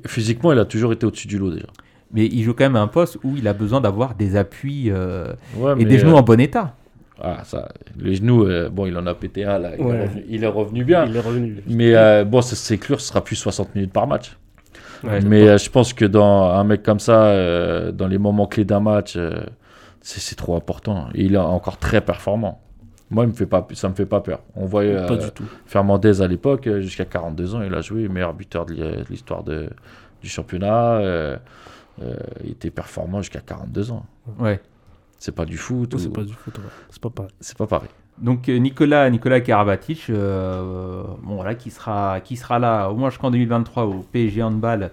[0.06, 1.66] Physiquement, il a toujours été au-dessus du lot déjà.
[2.12, 4.90] mais il joue quand même à un poste où il a besoin d'avoir des appuis
[4.90, 6.74] euh, Ouais, et des genoux euh, en bon état.
[7.20, 9.70] Ah, ça, les genoux, euh, bon, il en a pété un là.
[9.78, 9.96] Il, Ouais.
[9.96, 11.04] est, revenu, il est revenu bien.
[11.06, 11.56] Il est revenu.
[11.66, 14.36] Mais euh, bon, c'est clair, ce sera plus 60 minutes par match.
[15.04, 18.46] Ouais, mais euh, je pense que dans un mec comme ça, euh, dans les moments
[18.46, 19.40] clés d'un match, euh,
[20.00, 21.08] c'est c'est trop important.
[21.14, 22.60] Et il est encore très performant.
[23.10, 24.40] Moi, il me fait pas, ça me fait pas peur.
[24.54, 25.44] On voyait pas euh, du tout.
[25.66, 29.04] Fernandez à l'époque, euh, jusqu'à 42 ans, il a joué meilleur buteur de l'hi- de
[29.08, 29.70] l'histoire de-
[30.22, 30.96] du championnat.
[30.98, 31.36] euh,
[32.02, 34.04] euh, il était performant jusqu'à 42 ans.
[34.38, 34.60] Ouais.
[35.18, 35.98] C'est pas du foot.
[35.98, 36.58] C'est pas du foot.
[36.58, 36.64] ouais.
[36.90, 37.32] C'est pas pareil.
[37.40, 37.88] C'est pas pareil.
[38.18, 43.30] Donc Nicolas Nicolas Karabatic, euh, bon voilà, qui sera qui sera là au moins jusqu'en
[43.30, 44.90] 2023 au PSG handball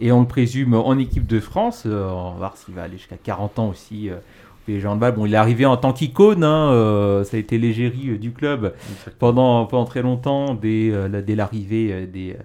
[0.00, 1.84] et on le présume en équipe de France.
[1.86, 4.18] Euh, on va voir s'il va aller jusqu'à 40 ans aussi euh, au
[4.66, 5.12] PSG handball.
[5.14, 8.32] Bon, il est arrivé en tant qu'icône, hein, euh, ça a été l'égérie euh, du
[8.32, 8.74] club
[9.18, 12.36] pendant pendant très longtemps dès euh, dès l'arrivée des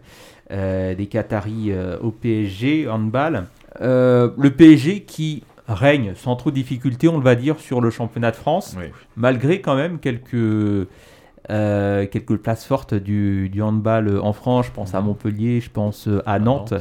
[0.51, 3.45] euh, des Qataris au PSG handball.
[3.79, 8.31] Le PSG qui règne sans trop de difficultés, on le va dire, sur le championnat
[8.31, 8.85] de France Oui.
[9.15, 10.87] malgré quand même quelques, euh,
[12.07, 14.65] quelques places fortes du, du handball en France.
[14.65, 16.71] Je pense à Montpellier, je pense à Nantes.
[16.73, 16.79] ouais.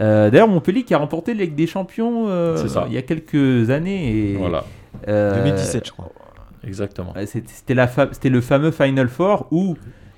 [0.00, 2.56] Euh, D'ailleurs, Montpellier qui a remporté la Ligue des Champions euh,
[2.88, 4.32] il y a quelques années.
[4.32, 4.64] Et, Voilà,
[5.08, 6.10] euh, 2017, je crois.
[6.66, 7.12] exactement.
[7.16, 9.76] euh, C'était fa- le fameux Final Four où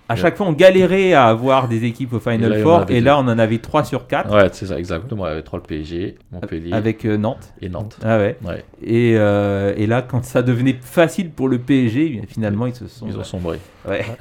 [0.08, 3.22] à chaque fois on galérait à avoir des équipes au Final Four et là on
[3.22, 5.24] en avait 3 sur 4 Ouais, c'est ça, exactement.
[5.26, 7.54] Il y avait trois le PSG, Montpellier avec euh, Nantes.
[7.62, 7.98] et Nantes.
[8.04, 8.36] Ah ouais.
[8.44, 12.74] Ouais, Et, euh, et là, quand ça devenait facile pour le PSG, bien, finalement ils
[12.74, 13.06] se sont.
[13.08, 13.58] ils ont sombré.
[13.88, 14.04] Ouais.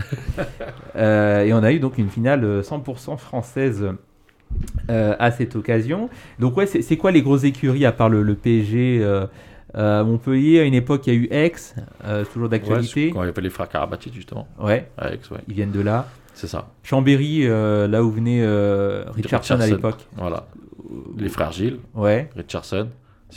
[0.96, 3.86] Euh, et on a eu donc une finale euh, 100% française
[4.90, 6.10] euh, à cette occasion.
[6.40, 9.26] Donc ouais, c'est quoi les grosses écuries à part le, le PSG euh,
[9.74, 11.54] Euh, Montpellier, à une époque, il y a eu Aix,
[12.04, 13.12] euh, toujours Ouais, d'actualité.
[13.12, 14.46] quand il y avait les frères Karabatic, justement.
[14.60, 15.38] Ouais, Aix, ouais.
[15.48, 16.08] ils viennent de là.
[16.34, 16.68] C'est ça.
[16.84, 18.42] Chambéry, euh, là où venait
[19.16, 20.06] Richardson, à l'époque.
[20.18, 20.48] Voilà.
[21.18, 22.88] Les frères Gilles, Ouais, Richardson.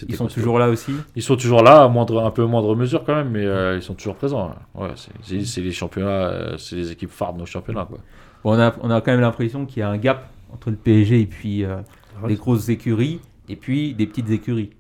[0.09, 0.41] ils sont costaud.
[0.41, 0.93] toujours là aussi.
[1.15, 3.45] Ils sont toujours là, à moindre, un peu moindre mesure quand même, mais
[3.77, 4.57] ils sont toujours présents.
[4.75, 4.89] Ouais,
[5.23, 7.85] c'est- les championnats, c'est les équipes phares de nos championnats.
[7.89, 7.99] Quoi.
[8.43, 10.77] Bon, on, a, on a quand même l'impression qu'il y a un gap entre le
[10.77, 11.77] PSG et puis euh,
[12.23, 12.29] Ouais.
[12.29, 14.71] les grosses écuries et puis des petites écuries.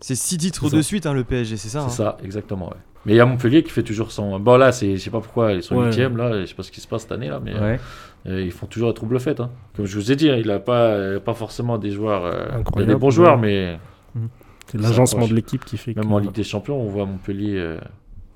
[0.00, 2.68] C'est 6 titres C'est de suite, hein, le PSG, c'est ça C'est hein ça, exactement.
[2.68, 2.76] Ouais.
[3.06, 4.38] Mais il y a Montpellier qui fait toujours son.
[4.40, 5.92] Bon, là, c'est- je sais pas pourquoi ils sont Ouais.
[5.92, 7.80] 8 là, je sais pas ce qui se passe cette année, là, mais Ouais.
[8.26, 9.40] euh, ils font toujours la trouble fête.
[9.40, 9.50] Hein.
[9.76, 12.24] Comme je vous ai dit, hein, il a pas, euh, pas forcément des joueurs.
[12.24, 13.78] euh, il y a des bons joueurs, ouais.
[14.14, 14.20] mais
[14.68, 17.56] C'est l'agencement de l'équipe qui fait même que- en Ligue des Champions, on voit Montpellier
[17.56, 17.78] euh,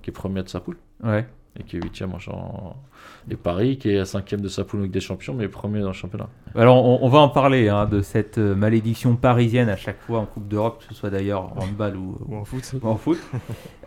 [0.03, 1.27] qui est premier de sa poule Ouais.
[1.59, 2.77] Et qui est 8 en champ.
[3.31, 5.89] Et Paris qui est 5 de sa poule en Ligue des Champions, mais premier dans
[5.89, 6.29] le championnat.
[6.55, 10.21] Alors, on, on va en parler hein, de cette euh, malédiction parisienne à chaque fois
[10.21, 12.97] en Coupe d'Europe, que ce soit d'ailleurs en handball ou, Ou en foot ou en
[12.97, 13.19] foot.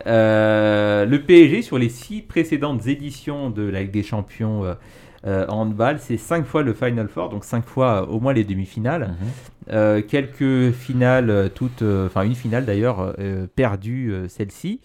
[0.06, 4.64] Euh, le PSG, sur les six précédentes éditions de la Ligue des Champions
[5.26, 8.32] euh, en handball, c'est cinq fois le Final Four, donc cinq fois euh, au moins
[8.32, 9.08] les demi-finales.
[9.08, 9.28] Mhm.
[9.70, 13.14] Euh, quelques finales, toutes, enfin une finale d'ailleurs
[13.54, 14.80] perdue, celle-ci.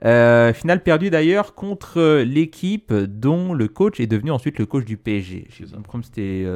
[0.00, 5.48] Finale perdue d'ailleurs contre l'équipe dont le coach est devenu ensuite le coach du PSG.
[5.50, 6.46] Je sais pas comment c'était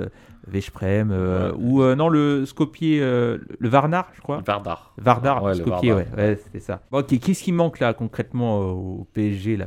[0.46, 1.56] Veszprem euh, Ouais.
[1.58, 4.42] ou euh, non le Skopje, euh, le Varnar, je crois.
[4.46, 4.94] Vardar.
[4.96, 5.96] Vardar, Ouais, Skopje, Vardar.
[5.96, 6.82] ouais, ouais c'était ça.
[6.90, 9.66] Bon, ok, Qu'est-ce qui manque là concrètement au PSG là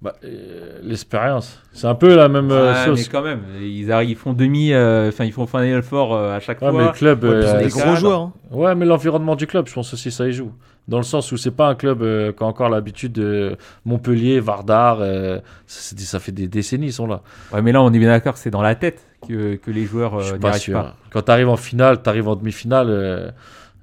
[0.00, 1.60] Bah, euh, L'expérience.
[1.72, 2.98] C'est un peu la même euh, Ouais, chose.
[3.00, 6.36] mais quand même, ils arrivent, ils font demi, euh, enfin ils font Final Four euh,
[6.36, 6.86] à chaque Ouais, mais fois.
[6.86, 7.24] le club.
[7.24, 8.20] Ouais, puis euh, c'est des c'est gros joueurs.
[8.20, 8.32] hein.
[8.52, 10.52] Ouais, mais l'environnement du club, je pense aussi ça y joue.
[10.86, 14.38] Dans le sens où c'est pas un club euh, qui a encore l'habitude de Montpellier,
[14.38, 14.98] Vardar.
[15.00, 17.22] euh, ça, c'est- ça fait des décennies, ils sont là.
[17.52, 19.84] Ouais, mais là, on est bien d'accord que c'est dans la tête que, que les
[19.84, 20.74] joueurs euh, je suis pas sûr.
[20.80, 20.94] pas.
[21.10, 22.86] Quand tu arrives en finale, tu arrives en demi-finale.
[22.88, 23.30] euh,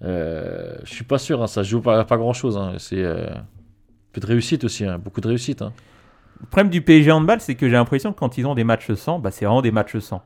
[0.03, 1.41] euh, je suis pas sûr.
[1.43, 2.57] hein, ça joue pas, pas grand chose.
[2.77, 3.43] C'est euh, un
[4.13, 4.85] peu de réussite aussi.
[4.85, 5.61] hein, beaucoup de réussite.
[6.41, 8.93] Le problème du PSG handball, c'est que j'ai l'impression que quand ils ont des matchs
[8.93, 10.21] sans, bah, c'est vraiment des matchs sans.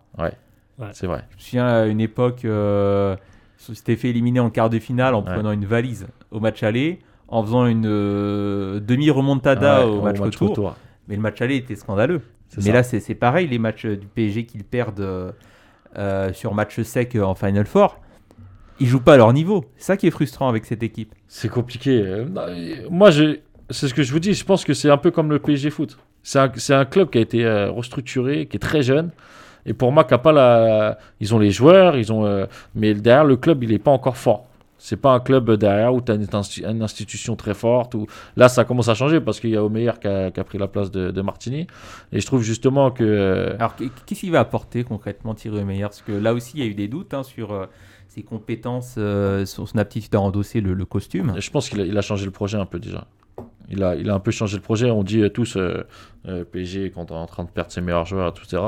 [0.94, 1.24] C'est vrai.
[1.32, 3.16] Je me souviens à une époque, euh,
[3.68, 5.34] ils s'étaient fait éliminer en quart de finale en Ouais.
[5.34, 10.76] prenant une valise au match aller, en faisant une euh, demi-remontada Ouais, au match, retour.
[11.08, 12.22] Mais le match aller était scandaleux.
[12.58, 12.72] Mais ça.
[12.74, 15.32] là, c'est pareil, les matchs du PSG qu'ils perdent euh,
[15.98, 18.00] euh, sur match sec euh, en Final Four,
[18.80, 19.66] ils jouent pas à leur niveau.
[19.78, 21.14] C'est ça qui est frustrant avec cette équipe.
[21.28, 22.02] C'est compliqué.
[22.02, 24.34] Euh, euh, Moi, je- c'est ce que je vous dis.
[24.34, 25.98] Je pense que c'est un peu comme le PSG Foot.
[26.24, 26.40] C'est
[26.74, 29.10] un, club qui a été euh, restructuré, qui est très jeune.
[29.66, 30.98] Et pour moi, qui a pas la...
[31.20, 34.18] ils ont les joueurs, ils ont, euh, mais derrière le club, il n'est pas encore
[34.18, 34.46] fort.
[34.82, 37.96] C'est pas un club derrière où tu as une, insti- une institution très forte.
[37.96, 38.08] Où...
[38.38, 40.58] Là, ça commence à changer parce qu'il y a Omeyer qui a, qui a pris
[40.58, 41.68] la place de, de Martini.
[42.14, 43.04] Et je trouve justement que.
[43.04, 46.64] euh, Alors, qu- qu'est-ce qu'il va apporter concrètement Thierry Meyer Parce que là aussi, il
[46.64, 47.66] y a eu des doutes hein, sur euh,
[48.08, 51.34] ses compétences, euh, sur son aptitude à endosser le, le costume.
[51.38, 53.06] Je pense qu'il a, il a changé le projet un peu déjà.
[53.70, 54.90] Il a, il a un peu changé le projet.
[54.92, 55.84] On dit euh, tous euh,
[56.28, 58.62] euh, PSG quand on est en train de perdre ses meilleurs joueurs, etc.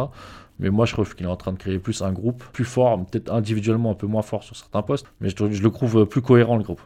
[0.59, 3.03] Mais moi, je trouve qu'il est en train de créer plus un groupe plus fort,
[3.05, 5.07] peut-être individuellement un peu moins fort sur certains postes.
[5.19, 6.81] Mais je, le trouve euh, plus cohérent, le groupe.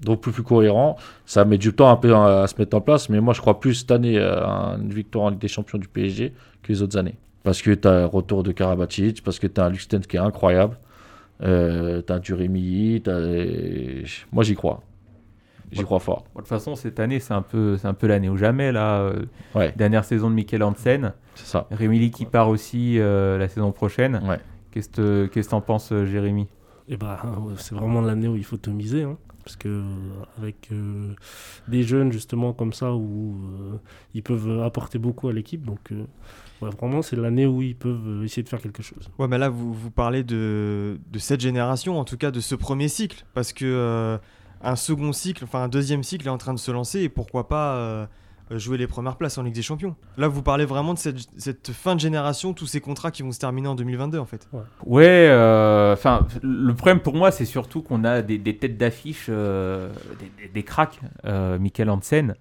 [0.00, 0.96] Donc plus, cohérent.
[1.26, 3.08] Ça met du temps un peu à, à se mettre en place.
[3.10, 5.78] Mais moi, je crois plus cette année euh, à une victoire en Ligue des Champions
[5.78, 7.16] du PSG que les autres années.
[7.42, 10.16] Parce que tu as un retour de Karabatic, parce que tu as un Luxten qui
[10.16, 10.78] est incroyable.
[11.42, 13.02] Euh, tu as du Rémi.
[13.04, 13.20] t'as-
[14.32, 14.80] Moi, j'y crois.
[15.74, 16.22] J'y crois fort.
[16.34, 18.72] Bon, de toute façon, cette année, c'est un peu, c'est un peu l'année ou jamais.
[18.72, 19.72] Là, euh, Ouais.
[19.76, 21.12] dernière saison de Mikel Hansen.
[21.34, 21.66] C'est ça.
[21.70, 24.22] Rémi qui part aussi euh, la saison prochaine.
[24.26, 24.38] Ouais.
[24.70, 26.48] Qu'est-ce que qu'est-ce que t'en penses, euh, Jérémy?
[26.98, 29.02] Bah, ouais, c'est vraiment l'année où il faut te miser.
[29.04, 29.82] hein, parce que
[30.38, 31.12] avec euh,
[31.68, 33.76] des jeunes justement comme ça où euh,
[34.14, 35.64] ils peuvent apporter beaucoup à l'équipe.
[35.64, 36.04] Donc euh,
[36.62, 39.10] ouais, vraiment c'est l'année où ils peuvent essayer de faire quelque chose.
[39.18, 42.54] Ouais, mais là, vous, vous parlez de, de cette génération, en tout cas de ce
[42.54, 44.16] premier cycle, parce que euh,
[44.62, 47.48] un second cycle, enfin un deuxième cycle est en train de se lancer, et pourquoi
[47.48, 48.06] pas euh,
[48.50, 49.94] jouer les premières places en Ligue des Champions.
[50.16, 53.38] Là, vous parlez vraiment de cette, fin de génération, tous ces contrats qui vont se
[53.38, 54.48] terminer en 2022, en fait.
[54.84, 59.90] Ouais, euh, enfin, le problème pour moi, c'est surtout qu'on a des, têtes d'affiche, euh,
[60.18, 61.00] des, des- des cracks.
[61.24, 62.34] Michael Hansen,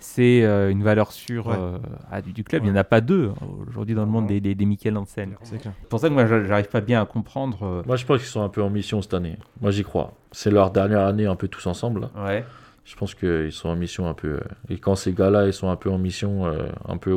[0.00, 1.56] c'est euh, une valeur sûre Ouais.
[1.58, 1.78] euh,
[2.10, 2.62] ah, du, du club.
[2.64, 4.96] Il n'y en a pas deux hein, aujourd'hui dans le monde des, des, des Michael
[4.96, 5.34] Hansen.
[5.42, 7.58] C'est pour ça que moi, j'a- j'arrive pas bien à comprendre.
[7.62, 9.36] euh, Moi, je pense qu'ils sont un peu en mission cette année.
[9.60, 10.12] Moi, j'y crois.
[10.32, 12.02] C'est leur dernière année un peu tous ensemble.
[12.02, 12.10] là.
[12.26, 12.44] ouais.
[12.84, 14.40] Je pense qu'ils sont en mission un peu.
[14.70, 17.14] Et quand ces gars-là, ils sont un peu en mission, euh, un peu.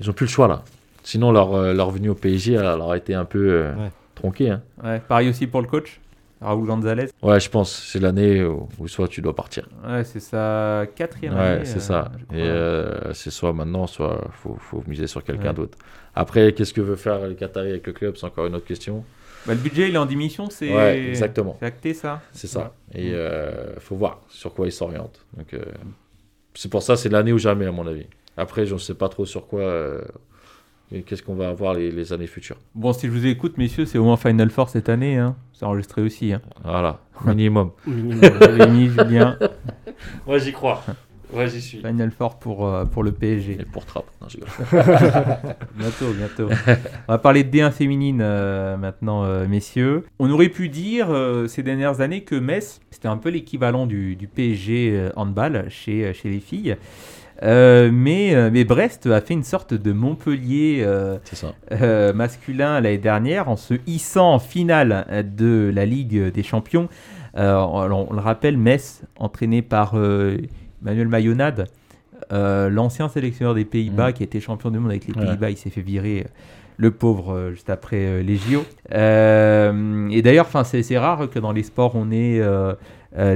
[0.00, 0.62] Ils ont plus le choix, là.
[1.02, 3.90] Sinon, leur, euh, leur venue au PSG, elle, elle aurait été un peu euh, Ouais.
[4.14, 4.50] tronquée.
[4.50, 4.62] hein.
[4.82, 5.00] ouais.
[5.06, 6.00] Pareil aussi pour le coach.
[6.42, 7.06] Raoul Gonzalez.
[7.22, 7.72] Ouais, je pense.
[7.86, 9.68] C'est l'année où, où soit tu dois partir.
[9.86, 11.58] Ouais, c'est sa quatrième année.
[11.60, 12.10] Ouais, c'est euh, ça.
[12.28, 12.38] crois.
[12.38, 15.54] Et euh, c'est soit maintenant, soit faut, faut miser sur quelqu'un Ouais.
[15.54, 15.78] d'autre.
[16.14, 18.16] Après, qu'est-ce que veut faire le Qatari avec le club?
[18.16, 19.04] C'est encore une autre question.
[19.46, 21.56] Bah, le budget, il est en diminution, c'est Ouais, exactement.
[21.62, 22.74] acté ça C'est ça.
[22.94, 25.24] Et euh, faut voir sur quoi il s'oriente.
[25.36, 25.62] Donc, euh,
[26.54, 28.06] c'est pour ça, c'est l'année ou jamais, à mon avis.
[28.36, 29.62] Après, je ne sais pas trop sur quoi.
[30.92, 32.56] Et qu'est-ce qu'on va avoir les, les années futures?
[32.74, 35.16] Bon, si je vous écoute, messieurs, c'est au moins Final Four cette année.
[35.16, 35.36] Hein.
[35.52, 36.32] C'est enregistré aussi.
[36.32, 36.42] Hein.
[36.64, 37.70] Voilà, minimum.
[37.86, 39.38] Rémi, Julien,
[40.26, 40.82] Moi, j'y crois.
[41.32, 41.78] Ouais, j'y suis.
[41.78, 43.56] Final Four pour, euh, pour le PSG.
[43.58, 44.04] Et pour Trapp.
[44.20, 44.26] Non.
[45.76, 46.48] Bientôt, bientôt.
[47.08, 50.04] On va parler de D1 féminine euh, maintenant, euh, messieurs.
[50.18, 54.14] On aurait pu dire euh, ces dernières années que Metz, c'était un peu l'équivalent du,
[54.14, 56.76] du PSG handball chez, chez les filles.
[57.42, 61.52] Euh, mais, euh, mais Brest a fait une sorte de Montpellier euh, ça.
[62.12, 66.88] masculin l'année dernière en se hissant en finale de la Ligue des Champions.
[67.34, 69.94] On, on le rappelle, Metz, entraîné par
[70.82, 71.66] Manuel Mayonade,
[72.30, 74.12] l'ancien sélectionneur des Pays-Bas Mhm.
[74.12, 75.26] qui était champion du monde avec les Ouais.
[75.26, 76.26] Pays-Bas, il s'est fait virer.
[76.78, 78.64] Le pauvre, euh, juste après euh, les JO.
[78.92, 82.40] Euh, et d'ailleurs, c'est rare que dans les sports, on ait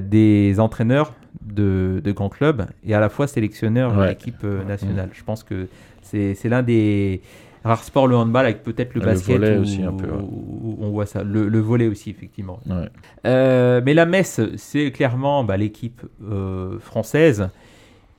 [0.03, 1.13] des entraîneurs
[1.57, 4.09] de, de grands clubs et à la fois sélectionneurs de Ouais.
[4.11, 5.09] l'équipe euh, nationale.
[5.13, 5.67] Je pense que
[6.03, 7.21] c'est l'un des
[7.65, 10.23] rares sports, le handball, avec peut-être le Le basket, volley où, aussi, un peu, ouais.
[10.23, 11.25] où on voit ça.
[11.25, 12.61] Le, le volet aussi, effectivement.
[12.67, 12.89] Ouais.
[13.27, 17.49] Euh, mais la Metz, c'est clairement bah, l'équipe euh, française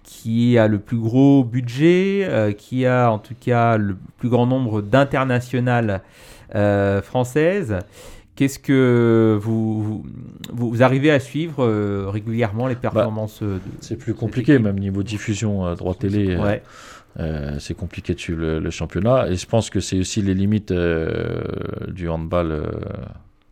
[0.04, 4.46] qui a le plus gros budget, euh, qui a en tout cas le plus grand
[4.48, 6.02] nombre d'internationales
[7.04, 7.78] françaises.
[8.38, 9.84] Qu'est-ce que vous,
[10.54, 15.02] vous, vous arrivez à suivre euh, régulièrement les performances de C'est plus compliqué, même niveau
[15.04, 16.36] diffusion, euh, droit télé.
[16.36, 16.62] euh, Ouais,
[17.20, 19.28] Euh, c'est compliqué de suivre le, le championnat.
[19.30, 20.72] Et je pense que c'est aussi les limites
[21.88, 22.64] du handball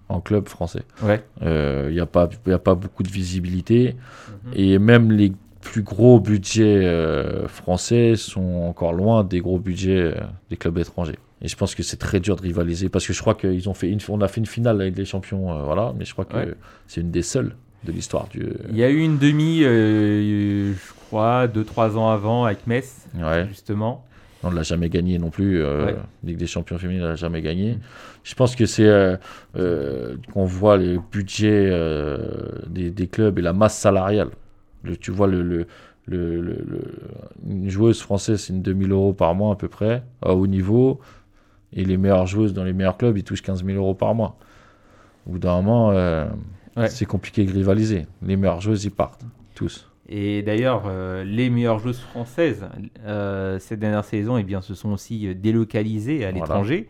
[0.07, 0.83] en club français.
[1.01, 1.23] ouais.
[1.41, 3.95] Il n'y a, pas- y a pas beaucoup de visibilité.
[4.45, 4.51] Mhm.
[4.55, 6.87] Et même les plus gros budgets
[7.47, 10.13] français sont encore loin des gros budgets
[10.51, 11.17] des clubs étrangers.
[11.45, 13.75] Et je pense que c'est très dur de rivaliser parce que je crois qu'ils ont
[13.75, 16.25] fait une, on a fait une finale avec les champions, euh, voilà, mais je crois
[16.25, 16.53] que Ouais.
[16.87, 18.47] c'est une des seules de l'histoire du.
[18.71, 23.45] Il y a eu une demi, euh, je crois, 2-3 ans avant avec Metz, Ouais.
[23.47, 24.03] justement.
[24.41, 25.61] On ne l'a jamais gagné non plus.
[25.61, 25.95] Euh, Ouais.
[26.23, 27.77] Ligue des champions féminines, on l'a jamais gagné.
[28.23, 29.15] Je pense que c'est euh,
[29.55, 32.17] euh, qu'on voit les budgets euh,
[32.67, 34.29] des, des clubs et la masse salariale.
[34.83, 35.67] Le- tu vois, le, le,
[36.07, 36.91] le- le- le-
[37.47, 40.99] une joueuse française, c'est une 2000 euros par mois à peu près, à haut niveau.
[41.75, 44.37] Et les meilleures joueuses dans les meilleurs clubs, ils touchent 15 000 euros par mois.
[45.27, 46.25] Au bout d'un moment, euh,
[46.77, 46.87] Ouais.
[46.89, 48.05] c'est compliqué de rivaliser.
[48.21, 49.25] Les meilleures joueuses, ils partent.
[49.55, 49.89] Tous.
[50.07, 52.65] Et d'ailleurs, euh, les meilleures joueuses françaises
[53.05, 56.39] euh, cette dernière saison eh bien, se sont aussi délocalisées à Voilà.
[56.45, 56.87] l'étranger.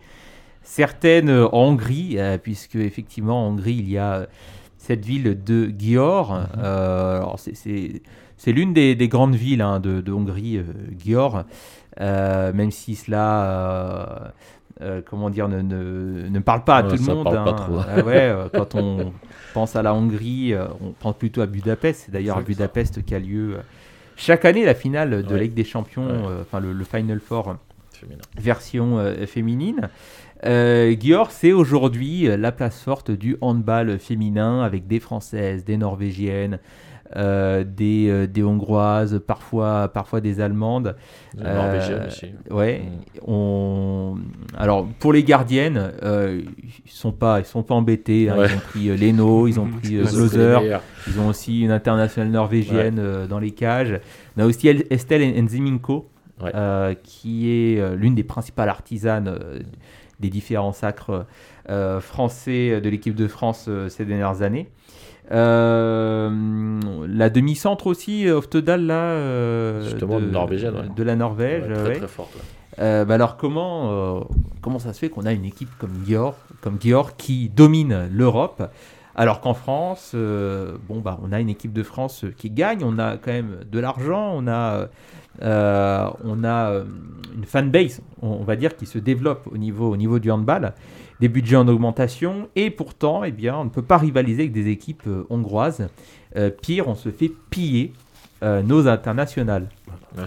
[0.64, 4.28] Certaines en Hongrie, puisque effectivement en Hongrie, il y a
[4.78, 6.48] cette ville de Győr.
[6.58, 8.02] Mhm.
[8.38, 10.62] C'est- l'une des, des grandes villes hein, de, de Hongrie,
[11.04, 11.46] Győr,
[12.02, 13.46] Euh, même si cela...
[13.46, 14.30] euh,
[14.82, 17.24] euh, comment dire, ne, ne, ne parle pas à Ouais, tout le monde.
[17.24, 17.54] parle pas hein.
[17.54, 17.80] trop.
[17.90, 19.14] Ah ouais, euh, quand on
[19.54, 22.04] pense à la Hongrie, euh, on pense plutôt à Budapest.
[22.06, 22.42] C'est d'ailleurs à.
[22.42, 23.58] Budapest qu'a lieu
[24.18, 25.42] chaque année la finale de Ouais.
[25.42, 26.08] Ligue des Champions,
[26.42, 27.56] enfin le, le Final Four
[27.92, 28.22] Féminin.
[28.38, 29.90] version féminine.
[30.44, 36.60] Győr, c'est aujourd'hui la place forte du handball féminin avec des Françaises, des Norvégiennes,
[37.16, 40.96] des, euh, des Hongroises, parfois, parfois des Allemandes.
[41.38, 42.28] Les Euh, Norvégiennes aussi.
[42.52, 42.82] Ouais.
[42.84, 43.30] Mm.
[43.30, 44.18] On...
[44.58, 46.42] Alors pour les gardiennes, euh,
[46.86, 48.30] ils sont pas, ils sont pas embêtés.
[48.30, 48.38] hein.
[48.38, 48.48] Ouais.
[48.50, 52.32] Ils ont pris euh, Leno, ils ont pris euh, Gloser, ils ont aussi une internationale
[52.32, 54.00] norvégienne euh, dans les cages.
[54.38, 56.10] On a aussi El- Estelle Nziminko,
[56.42, 56.52] Ouais.
[56.54, 59.60] euh, qui est euh, l'une des principales artisanes euh,
[60.20, 61.24] des différents sacres euh,
[62.00, 64.70] français de l'équipe de France euh, ces dernières années.
[65.32, 66.30] Euh,
[67.08, 70.90] la demi-centre aussi, euh, Oftedal, là, euh, Justement, de, une Norvégienne, ouais.
[70.96, 71.64] de la Norvège.
[71.64, 71.98] Ouais, très ouais.
[71.98, 72.38] très forte.
[72.78, 74.20] Euh, bah alors comment, euh,
[74.62, 78.62] comment ça se fait qu'on a une équipe comme Győr, comme Győr qui domine l'Europe?
[79.16, 83.00] Alors qu'en France, euh, bon bah on a une équipe de France qui gagne, on
[83.00, 84.90] a quand même de l'argent, on a,
[85.42, 86.84] euh, on a euh,
[87.34, 90.74] une fanbase, on, on va dire, qui se développe au niveau, au niveau du handball,
[91.20, 94.68] des budgets en augmentation, et pourtant, eh bien, on ne peut pas rivaliser avec des
[94.70, 95.88] équipes euh, hongroises.
[96.36, 97.94] Euh, pire, on se fait piller
[98.44, 99.70] euh, nos internationales.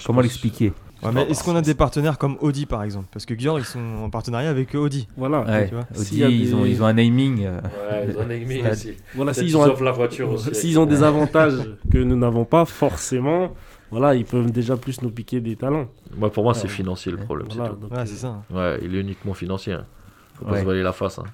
[0.05, 0.73] Comment l'expliquer
[1.03, 3.07] Ouais, mais est-ce qu'on a des partenaires comme Audi par exemple?
[3.13, 5.07] Parce que Győr ils sont en partenariat avec Audi.
[5.17, 5.43] Voilà.
[5.43, 5.85] Ouais, tu vois?
[5.97, 7.45] Audi, ils, des- ont, ils ont un naming.
[7.45, 8.23] euh, Ouais, ils ont
[8.67, 8.95] un aussi.
[9.15, 10.53] Voilà, s'ils ont, la voiture aussi.
[10.57, 11.61] s'ils ont des avantages
[11.93, 13.53] que nous n'avons pas forcément,
[13.93, 15.87] voilà, ils peuvent déjà plus nous piquer des talents.
[16.17, 17.47] Moi, pour moi, c'est financier le problème.
[17.49, 17.81] c'est Voilà, tout.
[17.81, 18.43] donc, Ouais, euh, c'est ça.
[18.53, 19.75] Ouais, il est uniquement financier.
[19.75, 19.85] hein.
[20.39, 20.59] Faut pas Ouais.
[20.61, 21.19] se voiler la face.
[21.19, 21.25] hein.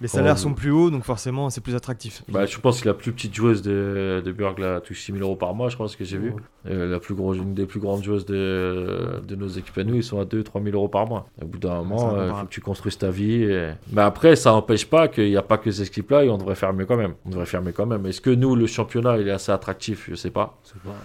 [0.00, 0.40] Les salaires Oh.
[0.40, 2.24] sont plus hauts, donc forcément, c'est plus attractif.
[2.28, 5.22] Bah, je pense que la plus petite joueuse de, de Burg là, touche 6 000
[5.24, 6.34] euros par mois, je pense que j'ai vu.
[6.66, 9.94] Euh, la plus grosse, une des plus grandes joueuses de, de nos équipes à nous,
[9.94, 11.28] ils sont à 2-3 000 euros par mois.
[11.40, 12.48] Au bout d'un moment, il faut incomparable.
[12.48, 13.44] que tu construises ta vie.
[13.44, 16.36] et- Mais après, ça n'empêche pas qu'il n'y a pas que ces équipes-là et on
[16.38, 17.14] devrait faire mieux quand même.
[17.24, 18.04] On devrait faire mieux quand même.
[18.06, 20.08] Est-ce que nous, le championnat, il est assez attractif?
[20.10, 20.58] Je sais pas.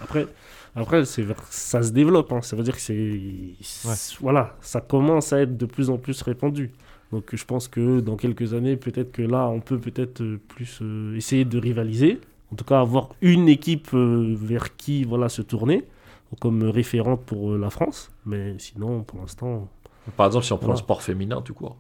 [0.04, 0.26] Après,
[0.76, 2.32] après ça se développe.
[2.32, 2.42] hein.
[2.42, 3.20] Ça veut dire que c'est.
[3.62, 6.72] c'est- Voilà, ça commence à être de plus en plus répandu.
[7.12, 10.80] Donc je pense que dans quelques années, peut-être que là, on peut peut-être euh, plus
[10.82, 12.20] euh, essayer de rivaliser.
[12.52, 15.84] En tout cas, avoir une équipe euh, vers qui voilà, se tourner
[16.42, 18.12] comme référente pour euh, la France.
[18.26, 19.68] Mais sinon, pour l'instant.
[20.16, 20.80] Par exemple, si on prend Voilà.
[20.80, 21.78] le sport féminin, tout court,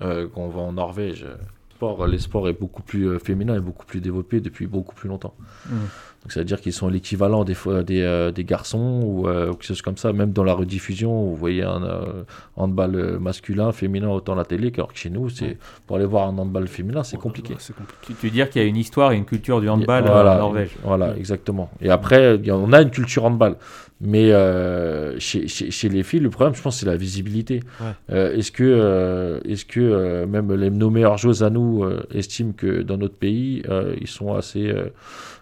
[0.00, 1.26] euh, quand on va en Norvège,
[1.74, 5.34] sport, les sports est beaucoup plus féminin et beaucoup plus développé depuis beaucoup plus longtemps.
[5.68, 5.74] Mm.
[6.22, 9.64] Donc ça veut dire qu'ils sont l'équivalent des, euh, des garçons ou euh, ou quelque
[9.64, 10.12] chose comme ça.
[10.12, 12.22] Même dans la rediffusion, vous voyez un euh,
[12.56, 16.28] handball euh, masculin, féminin autant la télé, alors que chez nous, c'est pour aller voir
[16.28, 17.54] un handball féminin, c'est compliqué.
[17.58, 17.98] C'est compliqué.
[18.02, 20.12] Tu, tu veux dire qu'il y a une histoire et une culture du handball euh,
[20.12, 21.70] Voilà, en Norvège Voilà, exactement.
[21.80, 23.56] Et après, on a une culture handball.
[24.04, 27.60] Mais euh, chez, chez, chez les filles, le problème, je pense, c'est la visibilité.
[27.80, 27.86] Ouais.
[28.10, 32.02] Euh, est-ce que, euh, est-ce que euh, même les, nos meilleures joueuses à nous euh,
[32.12, 34.86] estiment que dans notre pays, euh, ils sont assez, euh,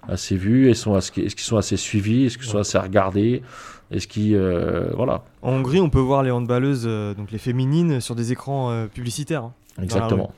[0.08, 3.42] assez vus Est-ce qu'ils sont assez suivis Est-ce qu'ils sont assez regardés
[3.90, 4.34] Est-ce qu'ils.
[4.34, 8.32] euh, voilà, En Hongrie, on peut voir les handballeuses, euh, donc les féminines, sur des
[8.32, 9.44] écrans euh, publicitaires.
[9.44, 9.52] hein.
[9.82, 10.32] exactement.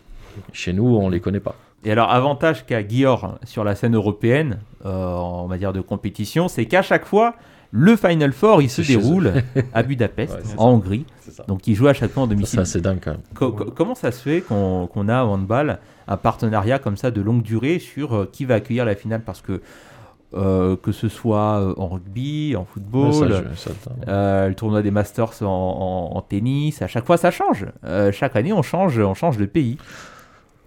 [0.52, 1.54] Chez nous, on les connaît pas.
[1.84, 6.66] Et alors, avantage qu'a Guillaume sur la scène européenne, euh, en matière de compétition, c'est
[6.66, 7.34] qu'à chaque fois,
[7.74, 9.32] le Final Four, il se C'est déroule
[9.74, 11.06] à Budapest, Ouais, c'est en Hongrie.
[11.20, 11.44] C'est ça.
[11.48, 12.56] Donc, il joue à chaque fois en Ça, domicile.
[12.58, 13.20] C'est assez dingue quand même.
[13.34, 17.20] Co- co- comment ça se fait qu'on a en handball un partenariat comme ça de
[17.22, 19.22] longue durée sur euh, qui va accueillir la finale?
[19.24, 19.62] Parce que
[20.34, 24.90] euh, que ce soit euh, en rugby, en football, ça, ça, euh, le tournoi des
[24.90, 27.66] Masters en, en- en tennis, à chaque fois ça change.
[27.84, 29.76] Euh, chaque année on change, on change de pays.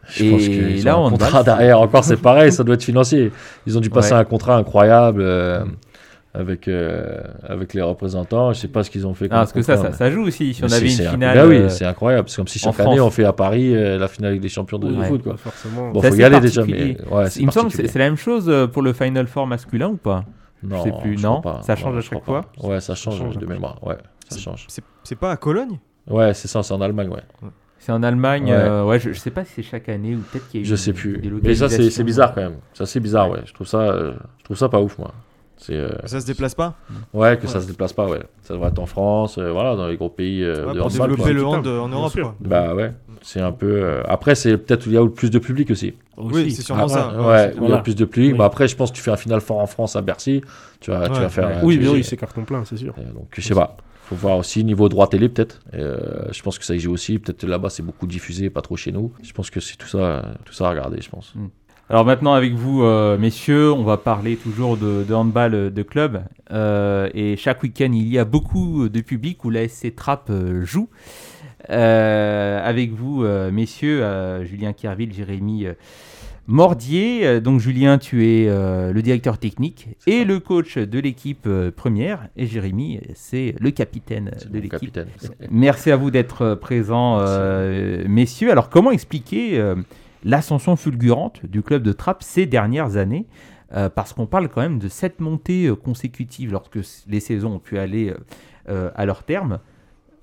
[0.07, 1.79] Je Et pense qu'ils là, ont on un contrat derrière.
[1.81, 3.31] Encore, c'est pareil, ça doit être financier.
[3.65, 4.19] Ils ont dû passer Ouais.
[4.19, 5.23] un contrat incroyable
[6.37, 8.53] avec, euh, avec les représentants.
[8.53, 9.25] Je sais pas ce qu'ils ont fait.
[9.31, 10.53] Ah, parce que ça, ça, ça joue aussi.
[10.53, 11.37] Si on avait une finale.
[11.37, 12.29] inc- Bah oui, euh, c'est incroyable.
[12.29, 14.79] C'est comme si chaque année on fait à Paris euh, la finale avec des champions
[14.79, 15.07] de, Ouais.
[15.07, 15.23] foot.
[15.23, 15.37] Quoi.
[15.37, 15.91] Forcément.
[15.91, 18.51] Bon, faut y aller déjà, mais ouais, il me semble que c'est la même chose
[18.71, 20.25] pour le Final Four masculin ou pas?
[20.63, 21.61] Non, sais plus, je non pas.
[21.61, 22.41] Ça change Ouais, à je chaque pas.
[22.59, 22.69] fois?
[22.69, 23.77] Ouais, ça change, change, de mémoire.
[23.85, 23.97] Ouais,
[24.29, 24.65] ça change.
[25.03, 25.79] C'est pas à Cologne?
[26.09, 27.49] Ouais, c'est ça, c'est en Allemagne, ouais.
[27.77, 28.45] C'est en Allemagne.
[28.45, 28.51] Ouais.
[28.53, 30.65] euh, ouais, je, je sais pas si c'est chaque année ou peut-être qu'il y a
[30.65, 31.21] eu Je sais plus.
[31.43, 32.55] Mais ça, c'est bizarre quand même.
[32.73, 33.41] Ça, c'est bizarre, ouais.
[33.45, 35.13] Je trouve ça, euh, je trouve ça pas ouf, moi.
[35.69, 36.75] Euh, Ça se déplace pas?
[37.13, 38.19] Ouais que ça se déplace pas, ouais.
[38.43, 40.87] Ça devrait être en France, euh, voilà, dans les gros pays euh, Ouais, de Pour
[40.87, 41.33] handball, développer quoi.
[41.33, 42.13] le hand euh, en Europe.
[42.13, 42.35] Quoi.
[42.41, 43.65] Bah ouais, c'est un peu.
[43.83, 45.93] euh, Après, c'est peut-être où il y a le plus de public aussi.
[46.17, 47.07] Oui, c'est sûrement Ah, ça.
[47.19, 48.33] Ouais, Ouais, où il y a plus de public.
[48.33, 48.37] Oui.
[48.37, 50.41] Bah après, je pense que tu fais un final fort en France à Bercy,
[50.81, 51.47] tu vas, tu Ouais, vas faire.
[51.47, 51.59] ouais.
[51.63, 52.93] Oui, oui, c'est carton plein, c'est sûr.
[53.13, 53.77] Donc je sais pas.
[54.03, 55.61] Faut voir aussi niveau droit télé peut-être.
[55.73, 55.97] Euh,
[56.31, 57.17] je pense que ça y joue aussi.
[57.17, 59.11] Peut-être là-bas c'est beaucoup diffusé, pas trop chez nous.
[59.23, 61.33] Je pense que c'est tout ça, tout ça à regarder, je pense.
[61.87, 65.83] Alors maintenant avec vous, euh, messieurs, on va parler toujours de, de handball euh, de
[65.83, 66.23] club.
[66.51, 70.65] Euh, et chaque week-end, il y a beaucoup de public où la SC Trapp euh,
[70.65, 70.89] joue.
[71.67, 74.03] Avec vous, messieurs,
[74.45, 75.65] Julien Kerville, Jérémy
[76.45, 77.41] Mordier.
[77.41, 82.27] Donc Julien, tu es le directeur technique et le coach de l'équipe première.
[82.37, 84.99] Et Jérémy, c'est le capitaine de l'équipe.
[85.49, 87.19] Merci à vous d'être présents,
[88.07, 88.51] messieurs.
[88.51, 89.59] Alors, comment expliquer
[90.25, 93.25] l'ascension fulgurante du club de Trappes ces dernières années
[93.73, 97.59] Euh, Parce qu'on parle quand même de sept montées euh, consécutives lorsque les saisons ont
[97.59, 98.13] pu aller
[98.69, 99.59] euh, à leur terme.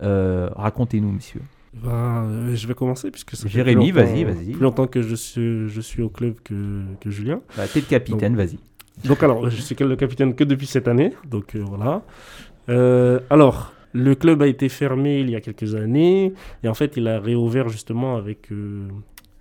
[0.01, 1.43] Racontez-nous, messieurs.
[1.75, 4.53] Ben, je vais commencer puisque fait Jérémy, vas-y, vas-y.
[4.53, 7.41] Plus longtemps que je suis, je suis au club que, que Julien.
[7.57, 8.59] Bah, T'es le capitaine, vas-y.
[9.05, 12.03] Donc alors, je suis le capitaine que depuis cette année, donc voilà.
[13.31, 17.09] Alors, le club a été fermé il y a quelques années, et en fait, il
[17.09, 18.51] a réouvert justement avec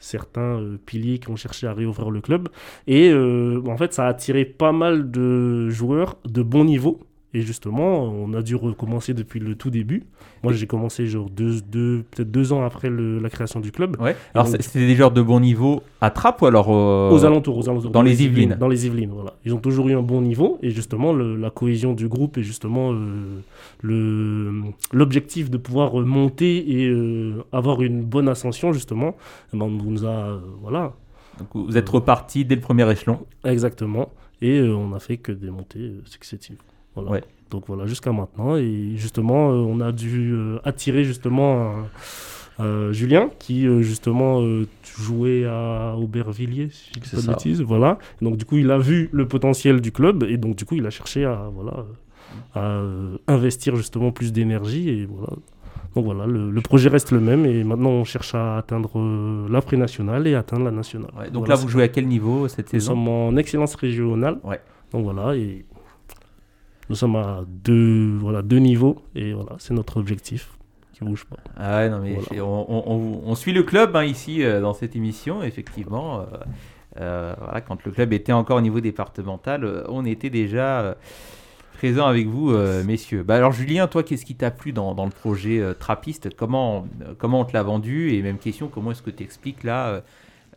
[0.02, 2.50] certains euh, piliers qui ont cherché à réouvrir le club.
[2.88, 7.00] Et euh, en fait, ça a attiré pas mal de joueurs de bon niveau.
[7.34, 10.04] Et justement, on a dû recommencer depuis le tout début.
[10.44, 13.96] Moi, j'ai commencé genre deux, deux, peut-être deux ans après le- la création du club.
[14.02, 14.18] Ouais.
[14.34, 17.70] Alors, c'était des joueurs de bon niveau à Trappes ou alors euh, Aux alentours, aux
[17.70, 17.92] alentours.
[17.92, 18.58] dans les Yvelines.
[18.60, 19.34] Dans les Yvelines, voilà.
[19.46, 22.44] Ils ont toujours eu un bon niveau et justement le- la cohésion du groupe et
[22.44, 23.40] justement euh,
[23.82, 24.52] le
[24.92, 29.16] l'objectif de pouvoir monter et euh, avoir une bonne ascension justement,
[29.54, 30.94] eh ben, on nous a voilà
[31.40, 33.20] donc, Vous êtes reparti dès le premier échelon.
[33.46, 34.10] exactement
[34.42, 36.58] et on a fait que des montées successives.
[36.96, 37.10] Voilà.
[37.12, 37.24] Ouais.
[37.50, 41.74] Donc voilà jusqu'à maintenant et justement euh, on a dû euh, attirer justement
[42.60, 44.42] euh, Julien qui justement
[44.98, 48.78] jouait à Aubervilliers si je dis pas de bêtises voilà donc du coup il a
[48.78, 51.86] vu le potentiel du club et donc du coup il a cherché à voilà
[52.56, 52.82] à
[53.28, 55.34] investir justement plus d'énergie et voilà
[55.96, 59.48] Donc voilà, le, le projet reste le même et maintenant on cherche à atteindre euh,
[59.50, 61.12] l'après-national et atteindre la nationale.
[61.20, 62.94] Ouais, donc Voilà, là, vous jouez à quel niveau cette Nous saison?
[62.94, 64.38] sommes en excellence régionale.
[64.46, 64.62] Ouais.
[64.94, 65.66] Donc voilà, et
[66.92, 70.52] nous sommes à deux, voilà, deux niveaux et voilà, c'est notre objectif
[70.94, 71.38] qui bouge pas.
[71.56, 72.44] Ah ouais, non, mais Voilà.
[72.44, 76.20] on, on- on- on suit le club hein, ici euh, dans cette émission, effectivement.
[76.20, 76.24] euh,
[77.00, 80.98] euh, voilà, quand le club était encore au niveau départemental, on était déjà
[81.78, 83.24] présent avec vous, euh, messieurs.
[83.24, 86.36] Bah, alors, Julien, toi, qu'est-ce qui t'a plu dans, dans le projet euh, Trappiste?
[86.36, 88.12] Comment, euh, comment on te l'a vendu?
[88.14, 90.02] Et même question, comment est-ce que tu expliques là euh,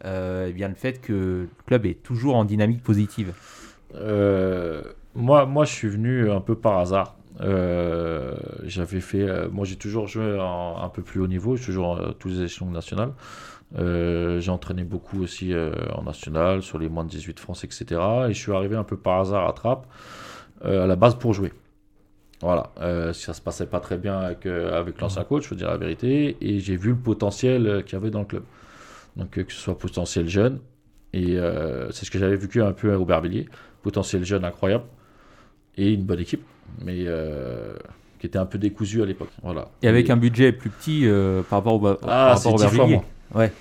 [0.05, 3.33] euh, eh bien, le fait que le club est toujours en dynamique positive?
[3.95, 4.83] Euh,
[5.15, 7.17] moi, moi, je suis venu un peu par hasard.
[7.41, 8.35] Euh,
[8.65, 12.13] j'avais fait, euh, moi, j'ai toujours joué en- un peu plus haut niveau, toujours euh,
[12.13, 13.13] tous les échelons nationaux.
[13.79, 15.53] Euh, j'ai entraîné beaucoup aussi
[15.95, 18.29] en national, sur les moins de 18 France, etc.
[18.29, 19.87] Et je suis arrivé un peu par hasard à Trappes,
[20.65, 21.53] à la base pour jouer.
[22.43, 22.71] Voilà,
[23.15, 26.37] ça se passait pas très bien avec, avec l'ancien coach, je veux dire la vérité,
[26.41, 28.45] et j'ai vu le potentiel qu'il y avait dans le club.
[29.17, 30.61] Donc que ce soit potentiel jeune,
[31.15, 31.39] et
[31.93, 33.49] c'est ce que j'avais vécu un peu à Aubervilliers,
[33.83, 34.85] potentiel jeune incroyable,
[35.77, 36.43] et une bonne équipe,
[36.85, 37.75] mais euh,
[38.19, 39.31] qui était un peu décousu à l'époque.
[39.43, 39.69] Voilà.
[39.83, 42.69] Et avec un budget plus petit euh, par rapport au, par Ah, rapport c'est au
[42.71, 43.05] 10 fois moins.
[43.35, 43.53] Ouais.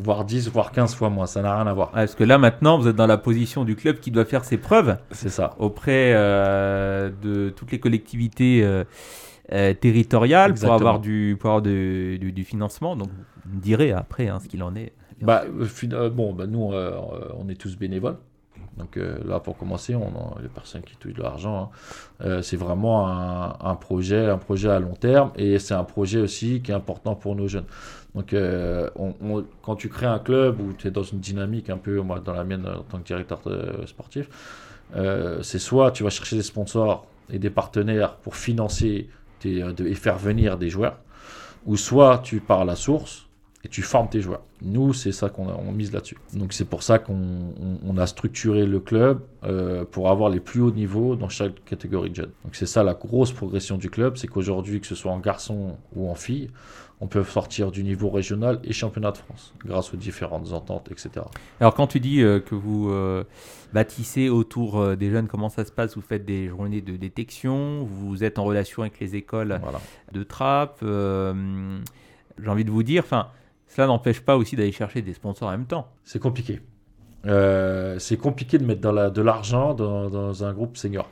[0.00, 1.88] Voire 10, voire 15 fois moins, ça n'a rien à voir.
[1.88, 4.44] Ouais, parce que là, maintenant, vous êtes dans la position du club qui doit faire
[4.44, 4.96] ses preuves.
[5.10, 5.56] C'est ça.
[5.58, 12.44] auprès euh, de toutes les collectivités euh, territoriales pour avoir, du, pour avoir du, du
[12.44, 12.94] financement.
[12.94, 13.08] Donc,
[13.44, 14.92] vous me direz après hein, ce qu'il en est.
[15.20, 15.44] Bah,
[16.12, 18.18] bon, bah, nous, on est tous bénévoles.
[18.78, 21.70] Donc euh, là, pour commencer, on a les personnes qui touchent de l'argent.
[21.72, 22.24] hein.
[22.24, 26.62] Euh, c'est vraiment un, projet, un projet à long terme, et c'est un projet aussi
[26.62, 27.66] qui est important pour nos jeunes.
[28.14, 28.88] Donc, euh,
[29.62, 32.32] quand tu crées un club où tu es dans une dynamique un peu, moi, dans
[32.32, 33.40] la mienne en tant que directeur
[33.86, 34.28] sportif,
[35.42, 39.08] c'est soit tu vas chercher des sponsors et des partenaires pour financer
[39.44, 40.96] et faire venir des joueurs,
[41.66, 43.27] ou soit tu pars à la source
[43.64, 44.42] et tu formes tes joueurs.
[44.62, 46.16] Nous, c'est ça qu'on on mise là-dessus.
[46.32, 50.38] Donc c'est pour ça qu'on on- on a structuré le club euh, pour avoir les
[50.40, 52.30] plus hauts niveaux dans chaque catégorie de jeunes.
[52.44, 55.76] Donc c'est ça la grosse progression du club, c'est qu'aujourd'hui, que ce soit en garçon
[55.96, 56.50] ou en fille,
[57.00, 61.10] on peut sortir du niveau régional et championnat de France grâce aux différentes ententes, etc.
[61.60, 63.22] Alors, quand tu dis euh, que vous euh,
[63.72, 65.94] bâtissez autour euh, des jeunes, comment ça se passe?
[65.94, 67.84] Vous faites des journées de détection?
[67.84, 69.80] Vous êtes en relation avec les écoles Voilà.
[70.12, 70.78] de trappe
[72.40, 73.28] J'ai envie de vous dire, enfin,
[73.68, 75.88] cela n'empêche pas aussi d'aller chercher des sponsors en même temps.
[76.04, 76.60] C'est compliqué.
[77.26, 81.08] Euh, c'est compliqué de mettre dans la, de l'argent dans, dans un groupe senior.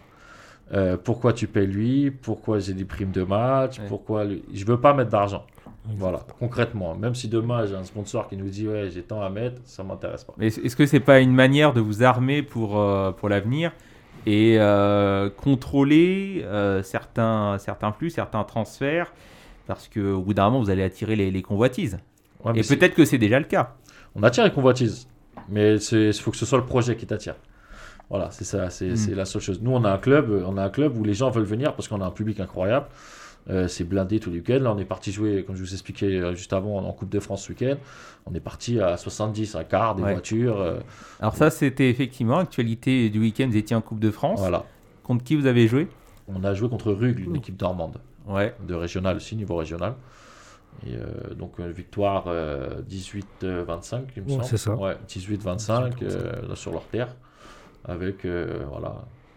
[0.72, 2.10] Euh, pourquoi tu payes lui?
[2.10, 3.78] Pourquoi j'ai des primes de match?
[3.78, 3.84] Ouais.
[3.88, 4.42] Pourquoi lui?
[4.52, 5.44] Je veux pas mettre d'argent.
[5.84, 6.96] Voilà, concrètement.
[6.96, 9.84] Même si demain j'ai un sponsor qui nous dit ouais j'ai tant à mettre, ça
[9.84, 10.34] m'intéresse pas.
[10.38, 13.72] Mais est- est-ce que c'est pas une manière de vous armer pour, euh, pour l'avenir
[14.26, 14.58] et
[15.36, 16.44] contrôler
[16.82, 19.12] certains, certains flux, certains transferts?
[19.68, 21.98] Parce qu'au bout d'un moment, vous allez attirer les, les convoitises.
[22.44, 23.74] Ouais, et peut-être que c'est déjà le cas.
[24.14, 25.08] on attire les convoitises,
[25.48, 27.34] mais il faut que ce soit le projet qui t'attire.
[28.08, 28.96] Voilà, c'est ça, c'est Mm.
[28.96, 29.60] c'est la seule chose.
[29.60, 31.88] Nous, on a un club, on a un club où les gens veulent venir parce
[31.88, 32.86] qu'on a un public incroyable.
[33.48, 34.58] Euh, c'est blindé tout le week-end.
[34.60, 37.20] Là, on est parti jouer, comme je vous expliquais euh, juste avant, en Coupe de
[37.20, 37.76] France ce week-end.
[38.26, 40.12] On est parti à 70, un quart, des Ouais.
[40.12, 40.60] voitures.
[40.60, 40.78] euh,
[41.20, 43.46] Alors ça, c'était effectivement l'actualité du week-end.
[43.48, 44.40] Vous étiez en Coupe de France.
[44.40, 44.64] voilà.
[45.04, 45.86] Contre qui vous avez joué?
[46.26, 48.52] On a joué contre Rugle, une équipe normande, Ouais.
[48.66, 49.94] de régional aussi, niveau régional.
[50.86, 54.44] Et euh, donc, euh, victoire euh, 18-25, il me Ouais, semble.
[54.44, 54.74] c'est ça.
[54.74, 57.08] Ouais, 18-25 euh, là, sur leur terre,
[57.84, 58.96] avec euh, voilà,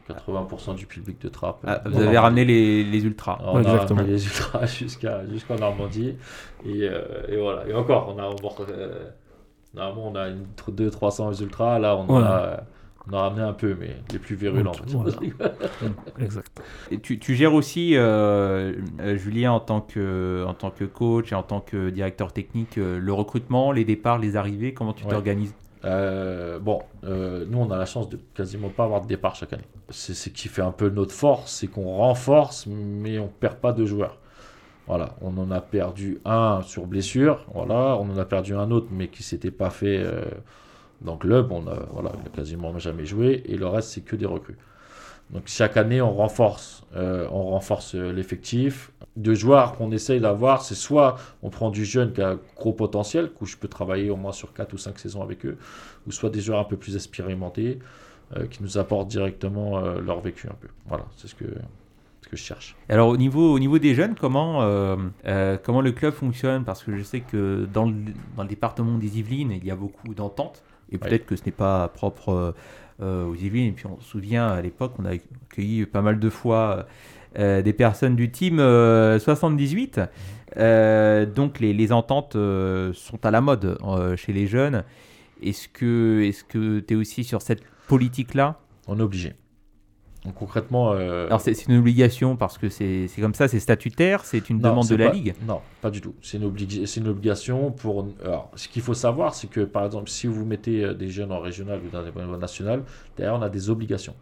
[0.10, 1.60] 80% du public de trappe.
[1.66, 3.40] Ah, euh, vous avez ramené les, les ultras.
[3.44, 4.02] On a Exactement.
[4.02, 6.16] les ultras jusqu'à jusqu'en Normandie.
[6.66, 7.68] Et, euh, et voilà.
[7.68, 8.36] Et encore, on a, on,
[8.70, 9.10] euh,
[9.74, 10.30] normalement, on a
[10.72, 11.80] 200-300 ultras.
[11.80, 12.28] Là, on, Voilà.
[12.28, 12.58] a, euh,
[13.12, 14.72] on a ramené un peu, mais les plus virulents.
[14.88, 15.12] Voilà.
[16.20, 16.62] Exact.
[16.91, 21.32] Et tu, tu gères aussi, euh, euh, Julien, en tant, que, en tant que coach
[21.32, 24.74] et en tant que directeur technique, euh, le recrutement, les départs, les arrivées.
[24.74, 25.12] Comment tu Ouais.
[25.12, 25.53] t'organises?
[25.86, 29.53] Euh, bon, euh, nous on a la chance de quasiment pas avoir de départ chaque
[29.53, 29.64] année.
[29.89, 33.72] C'est ce qui fait un peu notre force, c'est qu'on renforce, mais on perd pas
[33.72, 34.18] de joueurs.
[34.88, 38.88] Voilà, on en a perdu un sur blessure, voilà, on en a perdu un autre,
[38.91, 40.03] mais qui s'était pas fait
[41.02, 43.89] euh, dans le club, on a, voilà, il a quasiment jamais joué, et le reste
[43.89, 44.58] c'est que des recrues.
[45.32, 48.91] Donc chaque année on renforce, euh, renforce euh, l'effectif.
[49.16, 53.32] De joueurs qu'on essaye d'avoir, c'est soit on prend du jeune qui a gros potentiel,
[53.41, 55.58] où je peux travailler au moins sur 4 ou 5 saisons avec eux,
[56.08, 57.80] ou soit des joueurs un peu plus expérimentés
[58.38, 60.68] euh, qui nous apportent directement euh, leur vécu un peu.
[60.88, 61.45] Voilà, c'est ce que,
[62.30, 62.76] que je cherche.
[62.88, 64.95] Alors au niveau, au niveau des jeunes, comment, euh,
[65.26, 66.64] euh, comment le club fonctionne?
[66.64, 67.93] Parce que je sais que dans le,
[68.38, 70.64] dans le département des Yvelines, il y a beaucoup d'ententes.
[70.92, 72.52] Et peut-être que ce n'est pas propre euh,
[73.02, 73.68] euh, aux Yvelines.
[73.68, 76.86] Et puis on se souvient à l'époque, on a accueilli pas mal de fois
[77.38, 80.02] euh, des personnes du team euh, 78.
[80.58, 83.78] Euh, donc les, les ententes sont à la mode
[84.18, 84.84] chez les jeunes.
[85.42, 88.60] Est-ce que est-ce que tu es aussi sur cette politique-là?
[88.88, 89.34] On est obligé.
[90.26, 90.92] Donc concrètement.
[90.94, 94.70] euh, Alors c'est une obligation parce que c'est comme ça, c'est statutaire, c'est une non,
[94.72, 95.34] demande de la pas- Ligue.
[95.48, 96.14] Non, pas du tout.
[96.22, 98.06] C'est une, oblig- une obligation pour.
[98.24, 101.32] Alors, ce qu'il faut savoir, c'est que par exemple, si vous mettez euh, des jeunes
[101.32, 102.84] en régional ou dans des niveau national,
[103.16, 104.14] derrière, on a des obligations.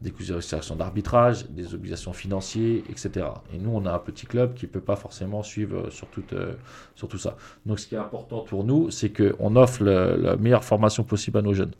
[0.00, 3.26] Des obligations d'arbitrage, des obligations financières, etc.
[3.54, 6.08] Et nous, on a un petit club qui ne peut pas forcément suivre euh, sur
[6.08, 6.54] tout, euh,
[6.96, 7.36] sur tout ça.
[7.64, 11.38] Donc, ce qui est important pour nous, c'est qu'on offre le- la meilleure formation possible
[11.38, 11.70] à nos jeunes.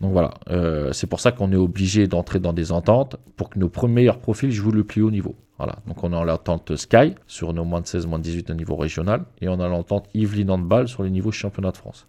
[0.00, 3.58] Donc voilà, Euh, c'est pour ça qu'on est obligé d'entrer dans des ententes pour que
[3.58, 5.34] nos meilleurs profils jouent le plus haut niveau.
[5.58, 8.54] Voilà, donc on a l'entente Sky sur nos moins de 16, moins de 18 au
[8.54, 12.06] niveau régional et on a l'entente Yvelines Handball sur les niveaux championnat de France.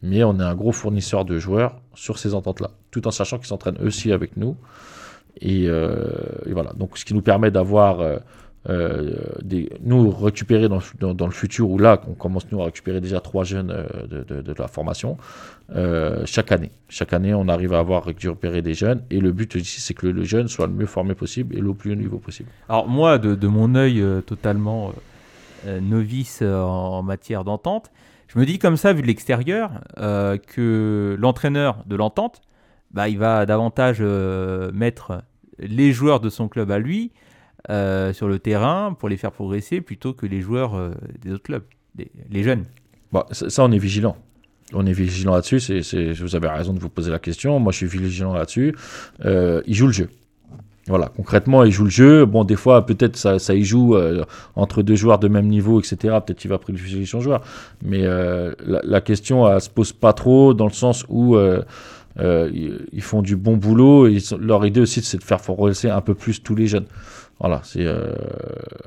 [0.00, 3.48] Mais on est un gros fournisseur de joueurs sur ces ententes-là, tout en sachant qu'ils
[3.48, 4.56] s'entraînent aussi avec nous.
[5.40, 6.06] Et, euh,
[6.52, 8.18] voilà, donc ce qui nous permet d'avoir euh,
[8.70, 9.12] euh,
[9.82, 10.78] nous récupérer dans,
[11.26, 14.68] le- futur, ou là, on commence nous à récupérer déjà trois jeunes euh, de, la
[14.68, 15.18] formation
[15.74, 16.70] euh, chaque année.
[16.88, 20.06] Chaque année, on arrive à avoir récupéré des jeunes et le but ici, c'est que
[20.06, 22.48] le, jeune soit le mieux formé possible et le plus haut niveau possible.
[22.68, 24.92] Alors moi, de, de mon œil totalement
[25.66, 27.90] novice en, matière d'entente,
[28.28, 32.40] je me dis comme ça, vu de l'extérieur, que l'entraîneur de l'entente,
[32.92, 34.00] bah, il va davantage
[34.72, 35.22] mettre
[35.58, 37.12] les joueurs de son club à lui
[37.70, 40.90] euh, sur le terrain pour les faire progresser plutôt que les joueurs euh,
[41.22, 41.64] des autres clubs,
[42.30, 42.64] les jeunes.
[43.30, 44.16] Ça, on est vigilant.
[44.72, 45.58] On est vigilant là-dessus.
[46.20, 47.58] Vous avez raison de vous poser la question.
[47.58, 48.74] Moi, je suis vigilant là-dessus.
[49.24, 50.08] Euh, il joue le jeu.
[50.86, 52.26] Voilà, concrètement, il joue le jeu.
[52.26, 55.80] Bon, des fois, peut-être ça, ça y joue euh, entre deux joueurs de même niveau,
[55.80, 55.96] etc.
[56.24, 57.42] Peut-être qu'il va privilégier son joueur.
[57.82, 58.02] Mais
[58.64, 61.36] la, question, elle se pose pas trop dans le sens où
[62.18, 64.08] ils, ils font du bon boulot.
[64.08, 66.86] Ils leur idée aussi, c'est de faire progresser un peu plus tous les jeunes.
[67.40, 68.14] Voilà, c'est euh,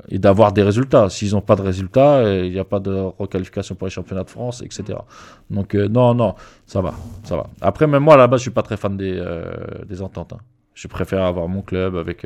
[0.08, 1.10] et d'avoir des résultats.
[1.10, 4.24] S'ils n'ont pas de résultats, euh, il n'y a pas de requalification pour les championnats
[4.24, 4.98] de France, etc.
[5.50, 6.34] Donc euh, non, non,
[6.66, 6.94] ça va,
[7.24, 7.46] ça va.
[7.60, 9.22] Après, même moi, base, je suis pas très fan des,
[9.86, 10.32] des ententes.
[10.32, 10.38] hein.
[10.74, 12.24] Je préfère avoir mon club avec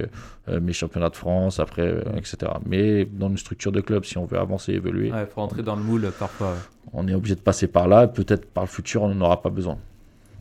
[0.49, 2.37] mes championnats de France, après, etc.
[2.67, 5.75] Mais dans une structure de club, si on veut avancer, évoluer, Il faut rentrer dans
[5.75, 6.49] le moule parfois.
[6.49, 6.59] ouais.
[6.93, 8.07] on est obligé de passer par là.
[8.09, 9.79] Peut-être par le futur, on n'en aura pas besoin.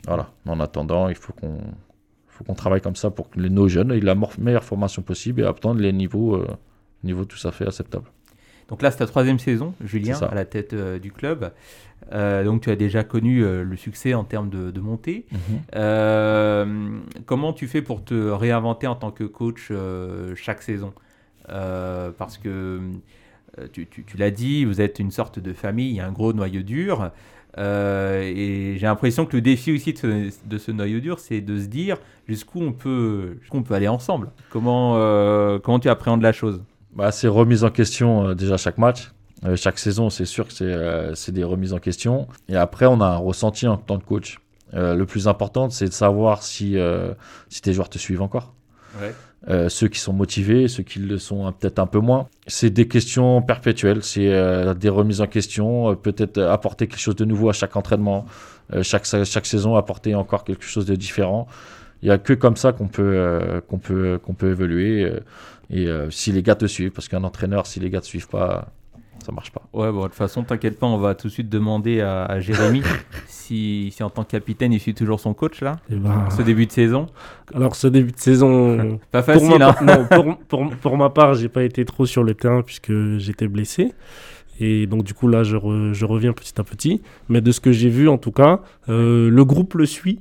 [0.06, 0.28] Voilà.
[0.46, 1.58] En attendant, il faut qu'on
[2.42, 5.44] faut qu'on travaille comme ça pour que nos jeunes aient la meilleure formation possible et
[5.46, 6.48] obtenir les niveaux, euh,
[7.04, 8.06] niveaux tout à fait acceptables.
[8.68, 11.52] Donc là, c'est ta troisième saison, Julien, à la tête euh, du club.
[12.14, 15.26] Euh, donc tu as déjà connu euh, le succès en termes de, de montée.
[15.76, 19.72] Euh, comment tu fais pour te réinventer en tant que coach
[20.36, 20.94] chaque saison?
[21.48, 22.80] Parce que
[23.74, 26.12] tu, tu- tu l'as dit, vous êtes une sorte de famille, il y a un
[26.12, 27.12] gros noyau dur.
[27.58, 31.42] Euh, et j'ai l'impression que le défi aussi de ce, de ce noyau dur, c'est
[31.42, 31.98] de se dire
[32.28, 34.30] jusqu'où on peut, jusqu'où on peut aller ensemble.
[34.50, 36.62] Comment, euh, comment tu appréhendes la chose?
[36.96, 39.12] Bah, c'est remise en question euh, déjà chaque match.
[39.56, 40.54] Chaque saison, c'est sûr que
[41.16, 42.28] c'est des remises en question.
[42.48, 44.40] Et après, on a un ressenti en tant que coach.
[44.72, 46.78] Le plus important, c'est de savoir si,
[47.50, 48.54] si tes joueurs te suivent encore.
[49.50, 52.28] Euh, ceux qui sont motivés, ceux qui le sont hein, peut-être un peu moins.
[52.46, 57.16] C'est des questions perpétuelles, c'est euh, des remises en question, euh, peut-être apporter quelque chose
[57.16, 58.26] de nouveau à chaque entraînement,
[58.74, 61.48] euh, chaque, chaque saison apporter encore quelque chose de différent.
[62.04, 65.06] Il n'y a que comme ça qu'on peut, euh, qu'on peut, qu'on peut évoluer.
[65.06, 65.20] euh,
[65.72, 68.28] et si les gars te suivent, parce qu'un entraîneur, si les gars ne te suivent
[68.28, 68.68] pas,
[69.24, 69.62] ça marche pas.
[69.74, 72.40] Ouais, bon, de toute façon, t'inquiète pas, on va tout de suite demander à, à
[72.40, 72.82] Jérémy
[73.28, 76.42] si, si en tant que capitaine, il suit toujours son coach là, Et ben, ce
[76.42, 77.08] début de saison.
[77.54, 80.98] alors ce début de saison, Pas pour, facile, ma, hein part- non, pour, pour- pour
[80.98, 83.94] ma part, j'ai pas été trop sur le terrain puisque j'étais blessé.
[84.60, 87.02] Et donc du coup là, je, re- je reviens petit à petit.
[87.30, 90.20] Mais de ce que j'ai vu, en tout cas, euh, le groupe le suit.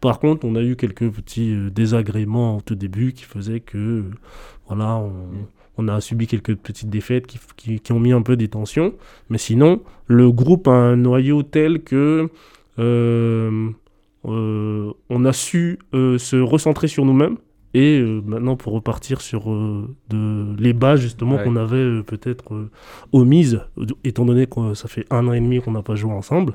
[0.00, 3.78] Par contre, on a eu quelques petits euh, désagréments au tout début qui faisaient que,
[3.78, 4.04] euh,
[4.68, 5.12] voilà, on,
[5.78, 8.48] on a subi quelques petites défaites qui, f- qui- qui ont mis un peu des
[8.48, 8.92] tensions.
[9.30, 12.28] Mais sinon, le groupe a un noyau tel que
[12.78, 13.70] euh,
[14.26, 17.36] euh, on a su euh, se recentrer sur nous-mêmes.
[17.74, 19.44] Et maintenant, pour repartir sur
[20.08, 21.44] de, les bases justement Ouais.
[21.44, 22.66] qu'on avait peut-être
[23.12, 23.60] omises,
[24.04, 26.54] étant donné que ça fait un an et demi qu'on n'a pas joué ensemble,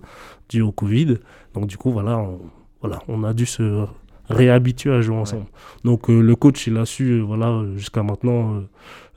[0.50, 1.20] dû au Covid.
[1.54, 2.40] Donc du coup, voilà, on,
[2.82, 3.86] voilà, on a dû se
[4.28, 5.46] réhabituer à jouer ensemble.
[5.84, 8.60] Donc euh, le coach, il a su, euh, voilà, jusqu'à maintenant, euh,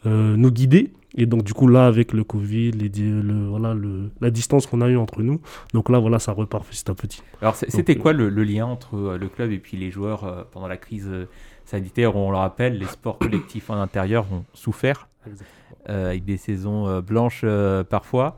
[0.08, 0.92] nous guider.
[1.18, 4.82] Et donc du coup, là, avec le Covid, les, le, voilà, le, la distance qu'on
[4.82, 5.40] a eue entre nous,
[5.72, 7.22] donc là, voilà, ça repart petit à petit.
[7.40, 10.24] Alors, c'était euh, quoi le, le lien entre euh, le club et puis les joueurs
[10.24, 11.24] euh, pendant la crise euh,
[11.64, 12.16] sanitaire?
[12.16, 15.08] On le rappelle, les sports collectifs en intérieur ont souffert,
[15.88, 18.36] euh, avec des saisons euh, blanches euh, parfois.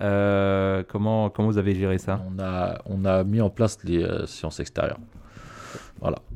[0.00, 2.20] Euh, comment, comment vous avez géré ça?
[2.28, 4.98] On a, on a mis en place les euh, séances extérieures.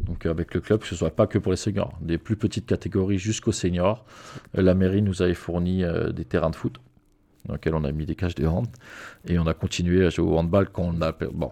[0.07, 2.67] Donc avec le club, que ce soit pas que pour les seniors, des plus petites
[2.67, 4.05] catégories jusqu'aux seniors.
[4.59, 6.77] Euh, La mairie nous avait fourni euh, des terrains de foot
[7.47, 8.67] dans lesquels on a mis des cages de hand
[9.27, 11.51] et on a continué à jouer au handball quand on a bon.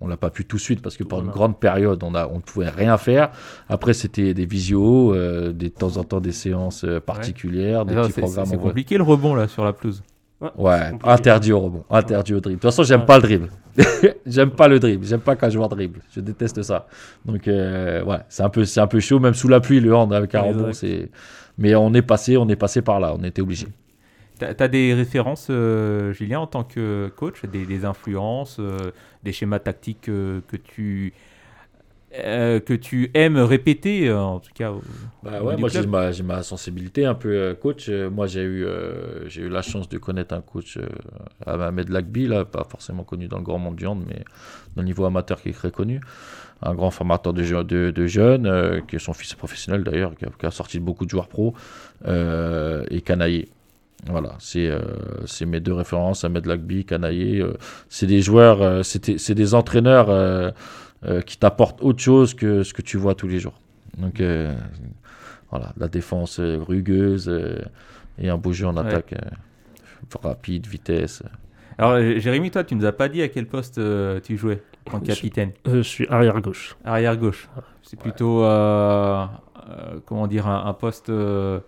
[0.00, 1.36] On l'a pas pu tout de suite parce que pendant une Voilà.
[1.38, 3.32] grande période, on a, on ne pouvait rien faire.
[3.68, 8.06] Après, c'était des visios, euh, des de temps en temps des séances particulières, des Alors,
[8.06, 8.46] petits programmes.
[8.46, 10.04] c'est compliqué le rebond là sur la pelouse.
[10.56, 12.58] Ouais, interdit au rebond, interdit au dribble.
[12.58, 13.06] De toute façon, j'aime Ouais.
[13.06, 13.48] pas le dribble.
[14.26, 16.00] j'aime pas le dribble, j'aime pas quand un joueur dribble.
[16.14, 16.86] Je déteste ça.
[17.24, 19.94] Donc, euh, ouais, c'est un peu, c'est un peu chaud, même sous la pluie, le
[19.94, 20.70] hand avec un rebond.
[21.58, 23.66] Mais on est passé, on est passé par là, on était obligé.
[24.38, 28.92] T'as as des références, euh, Julien, en tant que coach, des, des influences, euh,
[29.24, 31.12] des schémas tactiques euh, que tu
[32.14, 34.70] euh, que tu aimes répéter, euh, en tout cas.
[34.70, 34.82] au-
[35.22, 37.88] Bah ouais, moi j'ai ma, sensibilité un peu euh, coach.
[37.90, 38.66] Moi j'ai eu,
[39.26, 40.78] j'ai eu la chance de connaître un coach,
[41.46, 44.24] Ahmed Lagbi, là, pas forcément connu dans le grand monde du hand, mais
[44.76, 46.00] dans le niveau amateur qui est très connu.
[46.62, 50.24] Un grand formateur de, je- de, de jeunes, qui est son fils professionnel d'ailleurs, qui
[50.24, 51.54] a, qui a sorti beaucoup de joueurs pro,
[52.06, 53.48] et Canaillé.
[54.06, 54.80] Voilà, c'est euh,
[55.46, 57.40] mes deux références, Ahmed Lagbi, Canaillé.
[57.40, 57.54] euh,
[57.88, 60.08] c'est des joueurs, euh, c'est des entraîneurs
[61.04, 63.60] euh, qui t'apportent autre chose que ce que tu vois tous les jours.
[63.96, 64.54] Donc euh,
[65.50, 67.58] voilà, la défense euh, rugueuse euh,
[68.18, 68.86] et un beau jeu en Ouais.
[68.86, 69.12] attaque.
[69.14, 69.18] euh,
[70.22, 71.22] rapide, vitesse.
[71.76, 74.98] Alors, Jérémy, toi, tu nous as pas dit à quel poste euh, tu jouais en
[75.00, 75.52] Je- capitaine?
[75.66, 76.76] Je suis arrière gauche.
[76.84, 77.48] Arrière gauche.
[77.82, 79.24] C'est plutôt, euh,
[79.68, 81.08] euh, comment dire, un, un poste.
[81.10, 81.60] euh,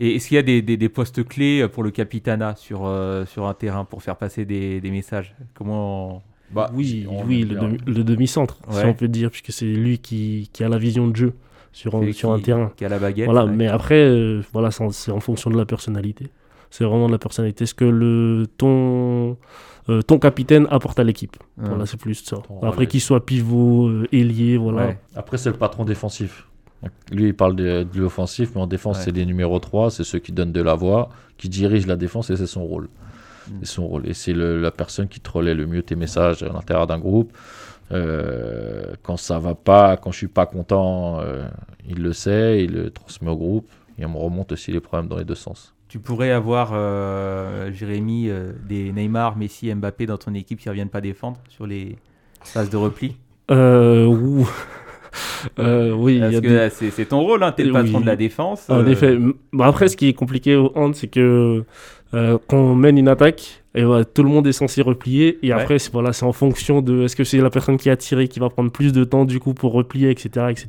[0.00, 3.24] Et est-ce qu'il y a des, des- des postes clés pour le capitanat sur, euh,
[3.26, 5.34] sur un terrain pour faire passer des, des messages?
[5.54, 6.22] Comment
[6.54, 7.62] Bah, oui, le, bien.
[7.68, 11.06] demi- le demi-centre, si on peut dire, puisque c'est lui qui, qui a la vision
[11.08, 11.32] de jeu
[11.72, 12.70] sur, un- terrain.
[12.76, 13.52] Qui a la baguette Voilà, ouais.
[13.52, 16.28] mais après, euh, voilà, c'est en, c'est en fonction de la personnalité.
[16.70, 17.66] C'est vraiment de la personnalité.
[17.66, 19.36] Ce que le, ton,
[19.88, 21.36] euh, ton capitaine apporte à l'équipe?
[21.58, 21.68] Ouais.
[21.68, 22.36] Voilà, c'est plus ça.
[22.46, 24.86] Ton Après, qu'il soit pivot, euh, ailier, voilà.
[24.86, 24.98] Ouais.
[25.16, 26.48] Après, c'est le patron défensif.
[27.12, 29.04] Lui, il parle de, de l'offensif, mais en défense, Ouais.
[29.04, 32.28] c'est les numéros 3, c'est ceux qui donnent de la voix, qui dirigent la défense,
[32.30, 32.88] et c'est son rôle.
[33.48, 33.52] Mm.
[33.60, 34.08] C'est son rôle.
[34.08, 37.32] Et c'est la personne qui te relaie le mieux tes messages à l'intérieur d'un groupe.
[37.92, 41.46] Euh, quand ça va pas, quand je suis pas content, euh,
[41.88, 43.68] il le sait, il le transmet au groupe.
[43.98, 45.74] Et on me remonte aussi les problèmes dans les deux sens.
[45.88, 50.72] Tu pourrais avoir, euh, Jérémy, euh, des Neymar, Messi, Mbappé dans ton équipe qui ne
[50.72, 51.96] reviennent pas défendre sur les
[52.42, 53.16] phases de repli?
[53.50, 54.48] Euh, ouh.
[55.60, 57.82] Euh, oui, des- c'est ton rôle, hein, tu es le Oui.
[57.82, 58.68] patron de la défense.
[58.68, 59.16] En euh, effet.
[59.60, 61.64] Après, ce qui est compliqué au hand, c'est que
[62.14, 65.38] euh, quand on mène une attaque, et voilà, tout le monde est censé replier.
[65.42, 65.60] Et Ouais.
[65.60, 68.38] après, c'est voilà, en fonction de est-ce que c'est la personne qui a tiré qui
[68.38, 70.46] va prendre plus de temps du coup pour replier, etc.
[70.50, 70.66] etc.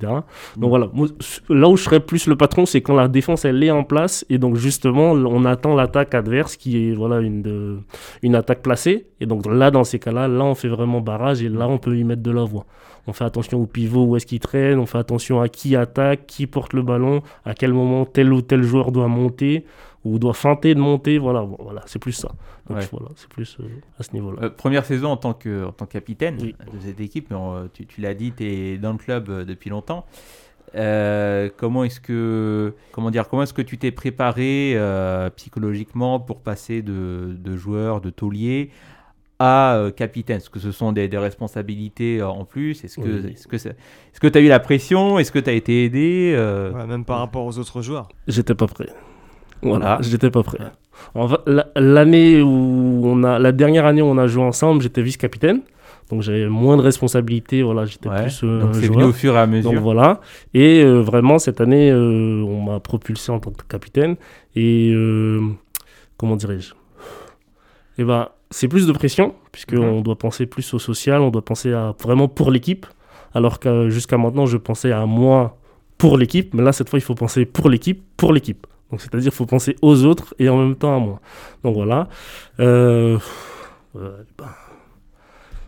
[0.58, 0.60] Mm.
[0.62, 1.08] Donc voilà, moi,
[1.50, 4.26] là où je serais plus le patron, c'est quand la défense elle est en place.
[4.32, 7.78] Et donc justement, on attend l'attaque adverse qui est voilà, une, de-
[8.24, 9.06] une attaque placée.
[9.22, 11.96] Et donc là, dans ces cas-là, là, on fait vraiment barrage et là, on peut
[11.96, 12.66] y mettre de la voix.
[13.08, 16.26] On fait attention au pivot, où est-ce qu'il traîne, on fait attention à qui attaque,
[16.26, 19.64] qui porte le ballon, à quel moment tel ou tel joueur doit monter
[20.06, 21.18] ou doit feinter de monter.
[21.18, 22.30] Voilà, voilà c'est plus ça.
[22.70, 22.88] Donc Ouais.
[22.92, 23.64] voilà, c'est plus euh,
[24.00, 24.44] à ce niveau-là.
[24.44, 26.56] Euh, première saison en tant que, en tant que capitaine Oui.
[26.74, 27.38] de cette équipe, mais
[27.74, 30.06] tu, tu l'as dit, tu es dans le club euh, depuis longtemps.
[30.76, 36.42] Euh, comment est-ce que comment dire comment est-ce que tu t'es préparé euh, psychologiquement pour
[36.42, 38.72] passer de, de joueur de taulier
[39.40, 40.38] à euh, capitaine?
[40.38, 42.84] Est-ce que ce sont des, des responsabilités euh, en plus?
[42.84, 43.32] Est-ce que Oui.
[43.32, 45.18] est-ce que est-ce que tu as eu la pression?
[45.18, 48.10] Est-ce que tu as été aidé euh, Ouais, même par rapport aux autres joueurs.
[48.28, 48.90] J'étais pas prêt.
[49.70, 49.98] Voilà, Ah.
[50.02, 50.60] j'étais pas prêt.
[51.76, 55.62] L'année où on a, la dernière année où on a joué ensemble, j'étais vice-capitaine.
[56.12, 57.64] Donc j'avais moins de responsabilités.
[57.64, 58.24] Voilà, j'étais Ouais.
[58.24, 59.72] plus euh, Donc c'est venu au fur et à mesure.
[59.72, 60.22] Donc voilà.
[60.54, 64.16] Et euh, vraiment, cette année, euh, on m'a propulsé en tant que capitaine.
[64.56, 64.94] Et
[66.18, 66.74] comment dirais-je?
[67.98, 70.04] Eh ben, c'est plus de pression, puisqu'on Mhm.
[70.04, 72.86] doit penser plus au social, on doit penser à vraiment pour l'équipe.
[73.34, 75.58] Alors que jusqu'à maintenant, je pensais à moi
[75.98, 76.54] pour l'équipe.
[76.54, 78.68] Mais là, cette fois, il faut penser pour l'équipe, pour l'équipe.
[78.92, 81.20] Donc c'est-à-dire qu'il faut penser aux autres et en même temps à moi.
[81.64, 82.08] Donc voilà.
[82.60, 83.18] Euh,
[83.96, 84.46] euh, ben,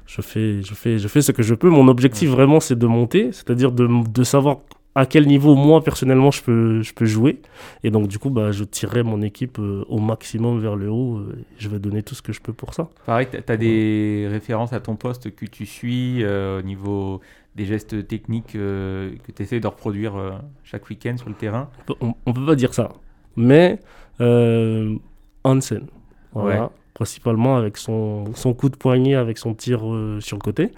[0.05, 1.69] je fais, je, fais, je fais ce que je peux.
[1.69, 4.57] Mon objectif vraiment, c'est de monter, c'est-à-dire de, de savoir
[4.95, 7.41] à quel niveau moi personnellement je peux, je peux jouer.
[7.83, 11.17] Et donc du coup, bah, je tirerai mon équipe euh, au maximum vers le haut.
[11.17, 12.89] euh, et je vais donner tout ce que je peux pour ça.
[13.05, 17.21] Pareil, tu as des références à ton poste que tu suis au niveau
[17.57, 20.31] des gestes techniques euh, que tu essaies de reproduire euh,
[20.63, 21.69] chaque week-end sur le terrain?
[21.99, 22.89] On on peut pas dire ça.
[23.37, 23.79] Mais
[24.19, 24.95] euh,
[25.43, 25.85] Hansen,
[26.33, 26.69] voilà, Ouais.
[26.95, 30.71] principalement avec son, son coup de poignet, avec son tir euh, sur le côté.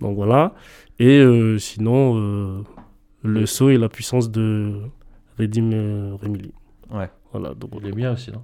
[0.00, 0.52] Donc voilà.
[0.98, 2.62] Et euh, sinon, euh,
[3.22, 4.74] le saut et la puissance de
[5.38, 6.52] Redim euh, Remili.
[6.90, 7.08] Ouais.
[7.32, 8.42] Voilà, donc, Il est bien aussi, non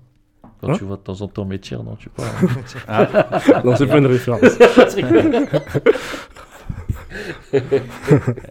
[0.60, 2.30] Quand Hein tu vois de temps en temps mes tirs, non Tu parles.
[3.64, 4.40] non, c'est pas une référence.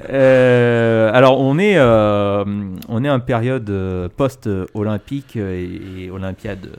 [0.10, 2.44] Euh, alors, on est, euh,
[2.88, 6.70] on est en période euh, post-olympique et, et olympiade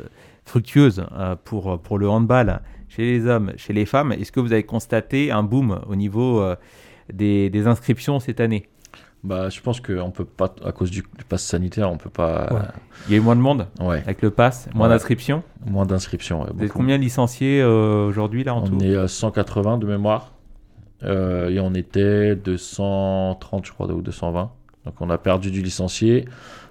[0.44, 1.04] fructueuse
[1.44, 4.12] pour, pour le handball chez les hommes, chez les femmes.
[4.12, 6.42] Est-ce que vous avez constaté un boom au niveau
[7.12, 8.66] des, des inscriptions cette année?
[9.24, 12.48] Bah, je pense qu'on peut pas, à cause du, du pass sanitaire, on peut pas.
[12.52, 12.60] Ouais.
[13.08, 14.94] Il y a eu moins de monde Ouais, avec le pass, moins Ouais.
[14.94, 15.42] d'inscriptions?
[15.66, 16.46] moins d'inscriptions.
[16.54, 18.72] Vous êtes combien licenciés euh, aujourd'hui là en tout?
[18.76, 20.32] On est à 180 de mémoire.
[21.04, 24.50] Euh, et on était 230, je crois, ou 220.
[24.84, 26.24] Donc on a perdu du licencié.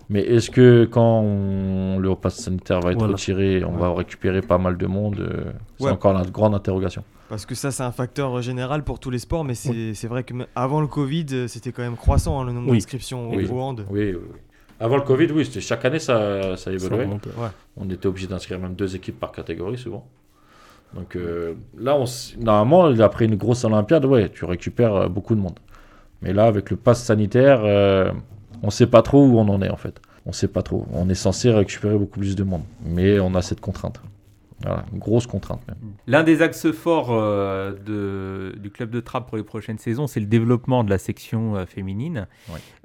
[0.10, 3.14] Mais est-ce que quand on- le pass sanitaire va être Voilà.
[3.14, 5.92] retiré, on va récupérer pas mal de monde euh, C'est Ouais.
[5.92, 7.04] encore la grande interrogation.
[7.30, 10.24] Parce que ça, c'est un facteur général pour tous les sports, mais c'est c'est vrai
[10.24, 12.78] que avant le Covid, euh, c'était quand même croissant hein, le nombre Oui.
[12.78, 13.48] d'inscriptions au- Oui.
[13.52, 13.86] au hand.
[13.90, 14.40] Oui, oui, oui.
[14.80, 17.04] Avant le Covid, oui, c'était chaque année ça, ça Ça évoluait.
[17.04, 17.28] remonte.
[17.76, 20.08] On était obligé d'inscrire même deux équipes par catégorie souvent.
[20.94, 21.98] Donc euh, là,
[22.40, 25.60] normalement, après une grosse Olympiade, ouais, tu récupères euh, beaucoup de monde.
[26.22, 28.12] Mais là, avec le pass sanitaire, euh,
[28.64, 30.02] on sait pas trop où on en est en fait.
[30.26, 30.86] On sait pas trop.
[30.94, 34.02] On est censé récupérer beaucoup plus de monde, mais on a cette contrainte.
[34.64, 35.78] Voilà, une grosse contrainte même.
[36.08, 40.20] L'un des axes forts euh, de- du club de Trappes pour les prochaines saisons, c'est
[40.20, 42.28] le développement de la section euh, féminine,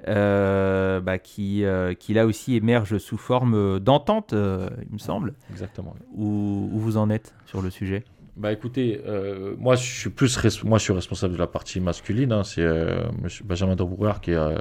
[0.07, 1.63] euh, bah, qui,
[1.99, 5.33] qui là aussi émerge sous forme d'entente, il me semble.
[5.51, 5.95] Exactement.
[6.15, 8.03] Où, où vous en êtes sur le sujet?
[8.35, 11.79] Bah écoutez, euh, moi je suis plus res- moi je suis responsable de la partie
[11.79, 12.31] masculine.
[12.31, 13.03] hein, c'est euh,
[13.45, 14.57] Benjamin de Brouwer qui est euh,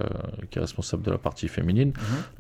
[0.51, 1.95] qui est responsable de la partie féminine.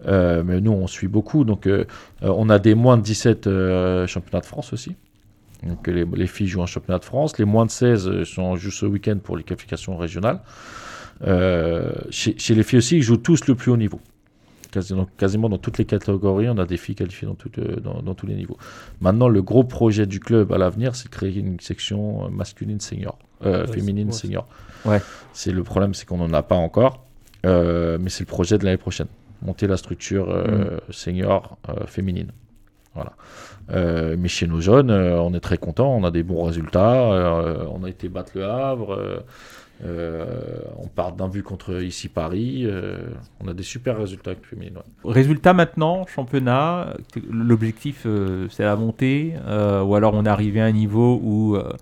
[0.06, 1.44] Euh, mais nous on suit beaucoup.
[1.44, 1.86] Donc euh,
[2.22, 4.94] euh, on a des moins de 17 euh, championnats de France aussi.
[5.66, 7.38] Donc les, les filles jouent en championnat de France.
[7.38, 10.40] Les moins de 16 euh, sont juste ce week-end pour les qualifications régionales.
[11.26, 14.00] Euh, chez, chez les filles aussi, ils jouent tous le plus haut niveau.
[14.72, 18.00] Quasiment, quasiment dans toutes les catégories, on a des filles qualifiées dans, toutes, euh, dans,
[18.00, 18.56] dans tous les niveaux.
[19.02, 22.80] Maintenant, le gros projet du club à l'avenir, c'est de créer une section euh, masculine
[22.80, 24.46] senior, euh, Ouais, féminine ouais, senior.
[24.86, 25.02] Ouais.
[25.34, 27.04] C'est le problème, c'est qu'on n'en a pas encore,
[27.44, 29.08] euh, mais c'est le projet de l'année prochaine.
[29.42, 32.32] Monter la structure euh, senior euh, féminine.
[32.94, 33.12] Voilà.
[33.72, 37.12] Euh, mais chez nos jeunes, euh, on est très content, on a des bons résultats,
[37.12, 39.22] euh, on a été battre le Havre.
[39.84, 42.62] Euh, on part d'un but contre ici Paris.
[42.66, 42.98] euh,
[43.40, 44.80] on a des super résultats avec le féminin.
[45.04, 45.12] ouais.
[45.12, 46.94] Résultat maintenant, championnat,
[47.30, 51.56] l'objectif euh, c'est la montée, euh, ou alors on est arrivé à un niveau où
[51.56, 51.72] euh,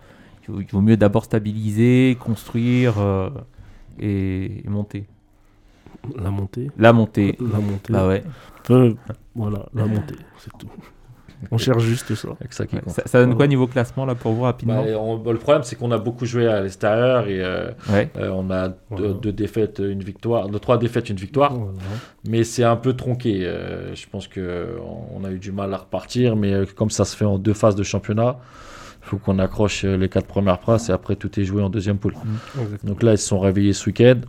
[0.49, 3.31] il vaut- mieux d'abord stabiliser, construire euh,
[3.99, 5.05] et, et monter.
[6.17, 6.71] La montée.
[6.79, 7.37] La montée.
[7.41, 7.93] La montée.
[7.93, 8.25] Bah ouais.
[9.35, 10.71] Voilà, la montée, c'est tout.
[11.51, 12.29] On cherche juste ça.
[12.41, 12.83] Avec ça qui Ouais.
[12.83, 12.95] compte.
[12.95, 15.63] Ça, ça donne quoi niveau classement là pour vous rapidement Bah, on- bah, le problème,
[15.63, 18.11] c'est qu'on a beaucoup joué à l'extérieur et euh, Ouais.
[18.19, 21.53] euh, on a deux, défaites, une victoire, deux, trois défaites, une victoire.
[22.29, 23.41] Mais c'est un peu tronqué.
[23.45, 24.77] euh, je pense que
[25.15, 27.55] on a eu du mal à repartir, mais euh, comme ça se fait en deux
[27.55, 28.37] phases de championnat,
[29.03, 31.97] il faut qu'on accroche les quatre premières places et après tout est joué en deuxième
[31.99, 32.15] poule.
[32.61, 32.93] Exactement.
[32.93, 34.21] Donc là, ils se sont réveillés ce week-end.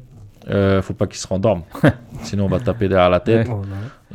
[0.50, 1.62] Euh, faut pas qu'ils se rendorment,
[2.24, 3.48] sinon on va taper derrière la tête.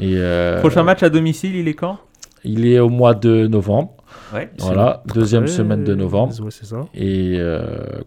[0.01, 1.99] Et, euh, Prochain match à domicile, il est quand?
[2.47, 3.93] Il est au mois de novembre.
[4.33, 4.51] Ouais.
[4.59, 6.33] Voilà, deuxième très- semaine de novembre.
[6.43, 6.87] Ouais, c'est ça.
[6.95, 7.61] Et euh,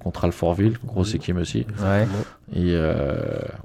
[0.04, 1.66] contre Alfortville, grosse équipe aussi.
[1.82, 2.08] Ouais.
[2.56, 3.16] Et euh,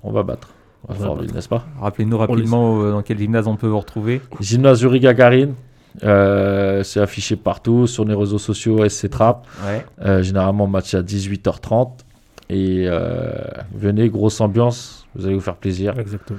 [0.02, 0.48] on va battre
[0.88, 1.64] Alfortville, n'est-ce pas?
[1.80, 4.20] Rappelez-nous rapidement euh, dans quel gymnase on peut vous retrouver.
[4.40, 5.54] Gymnase Uri Gagarine.
[6.02, 9.46] euh, c'est affiché partout sur les réseaux sociaux SC Trap.
[9.66, 9.84] Ouais.
[10.04, 11.90] Euh, généralement match à 18h30.
[12.50, 13.32] Et euh,
[13.74, 15.98] venez, grosse ambiance, vous allez vous faire plaisir.
[15.98, 16.38] Exactement.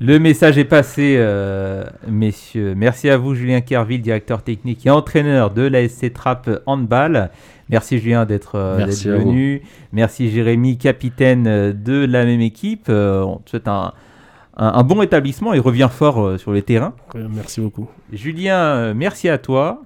[0.00, 2.74] Le message est passé, euh, messieurs.
[2.76, 7.30] Merci à vous, Julien Kerville, directeur technique et entraîneur de l'ASC Trap Handball.
[7.68, 8.76] Merci, Julien, d'être euh,
[9.18, 9.62] venu.
[9.92, 12.86] Merci, Jérémy, capitaine euh, de la même équipe.
[12.88, 13.92] Euh, on te souhaite un,
[14.56, 16.94] un- un bon établissement et reviens fort euh, sur les terrains.
[17.34, 17.88] Merci beaucoup.
[18.12, 19.82] Julien, merci à toi.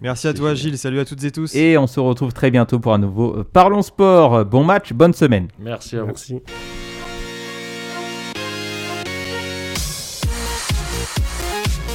[0.00, 0.78] Merci à toi, Gilles.
[0.78, 1.54] Salut à toutes et tous.
[1.56, 4.44] Et on se retrouve très bientôt pour un nouveau Parlons Sport.
[4.44, 5.48] Bon match, bonne semaine.
[5.58, 6.06] Merci à vous.
[6.06, 6.42] Merci.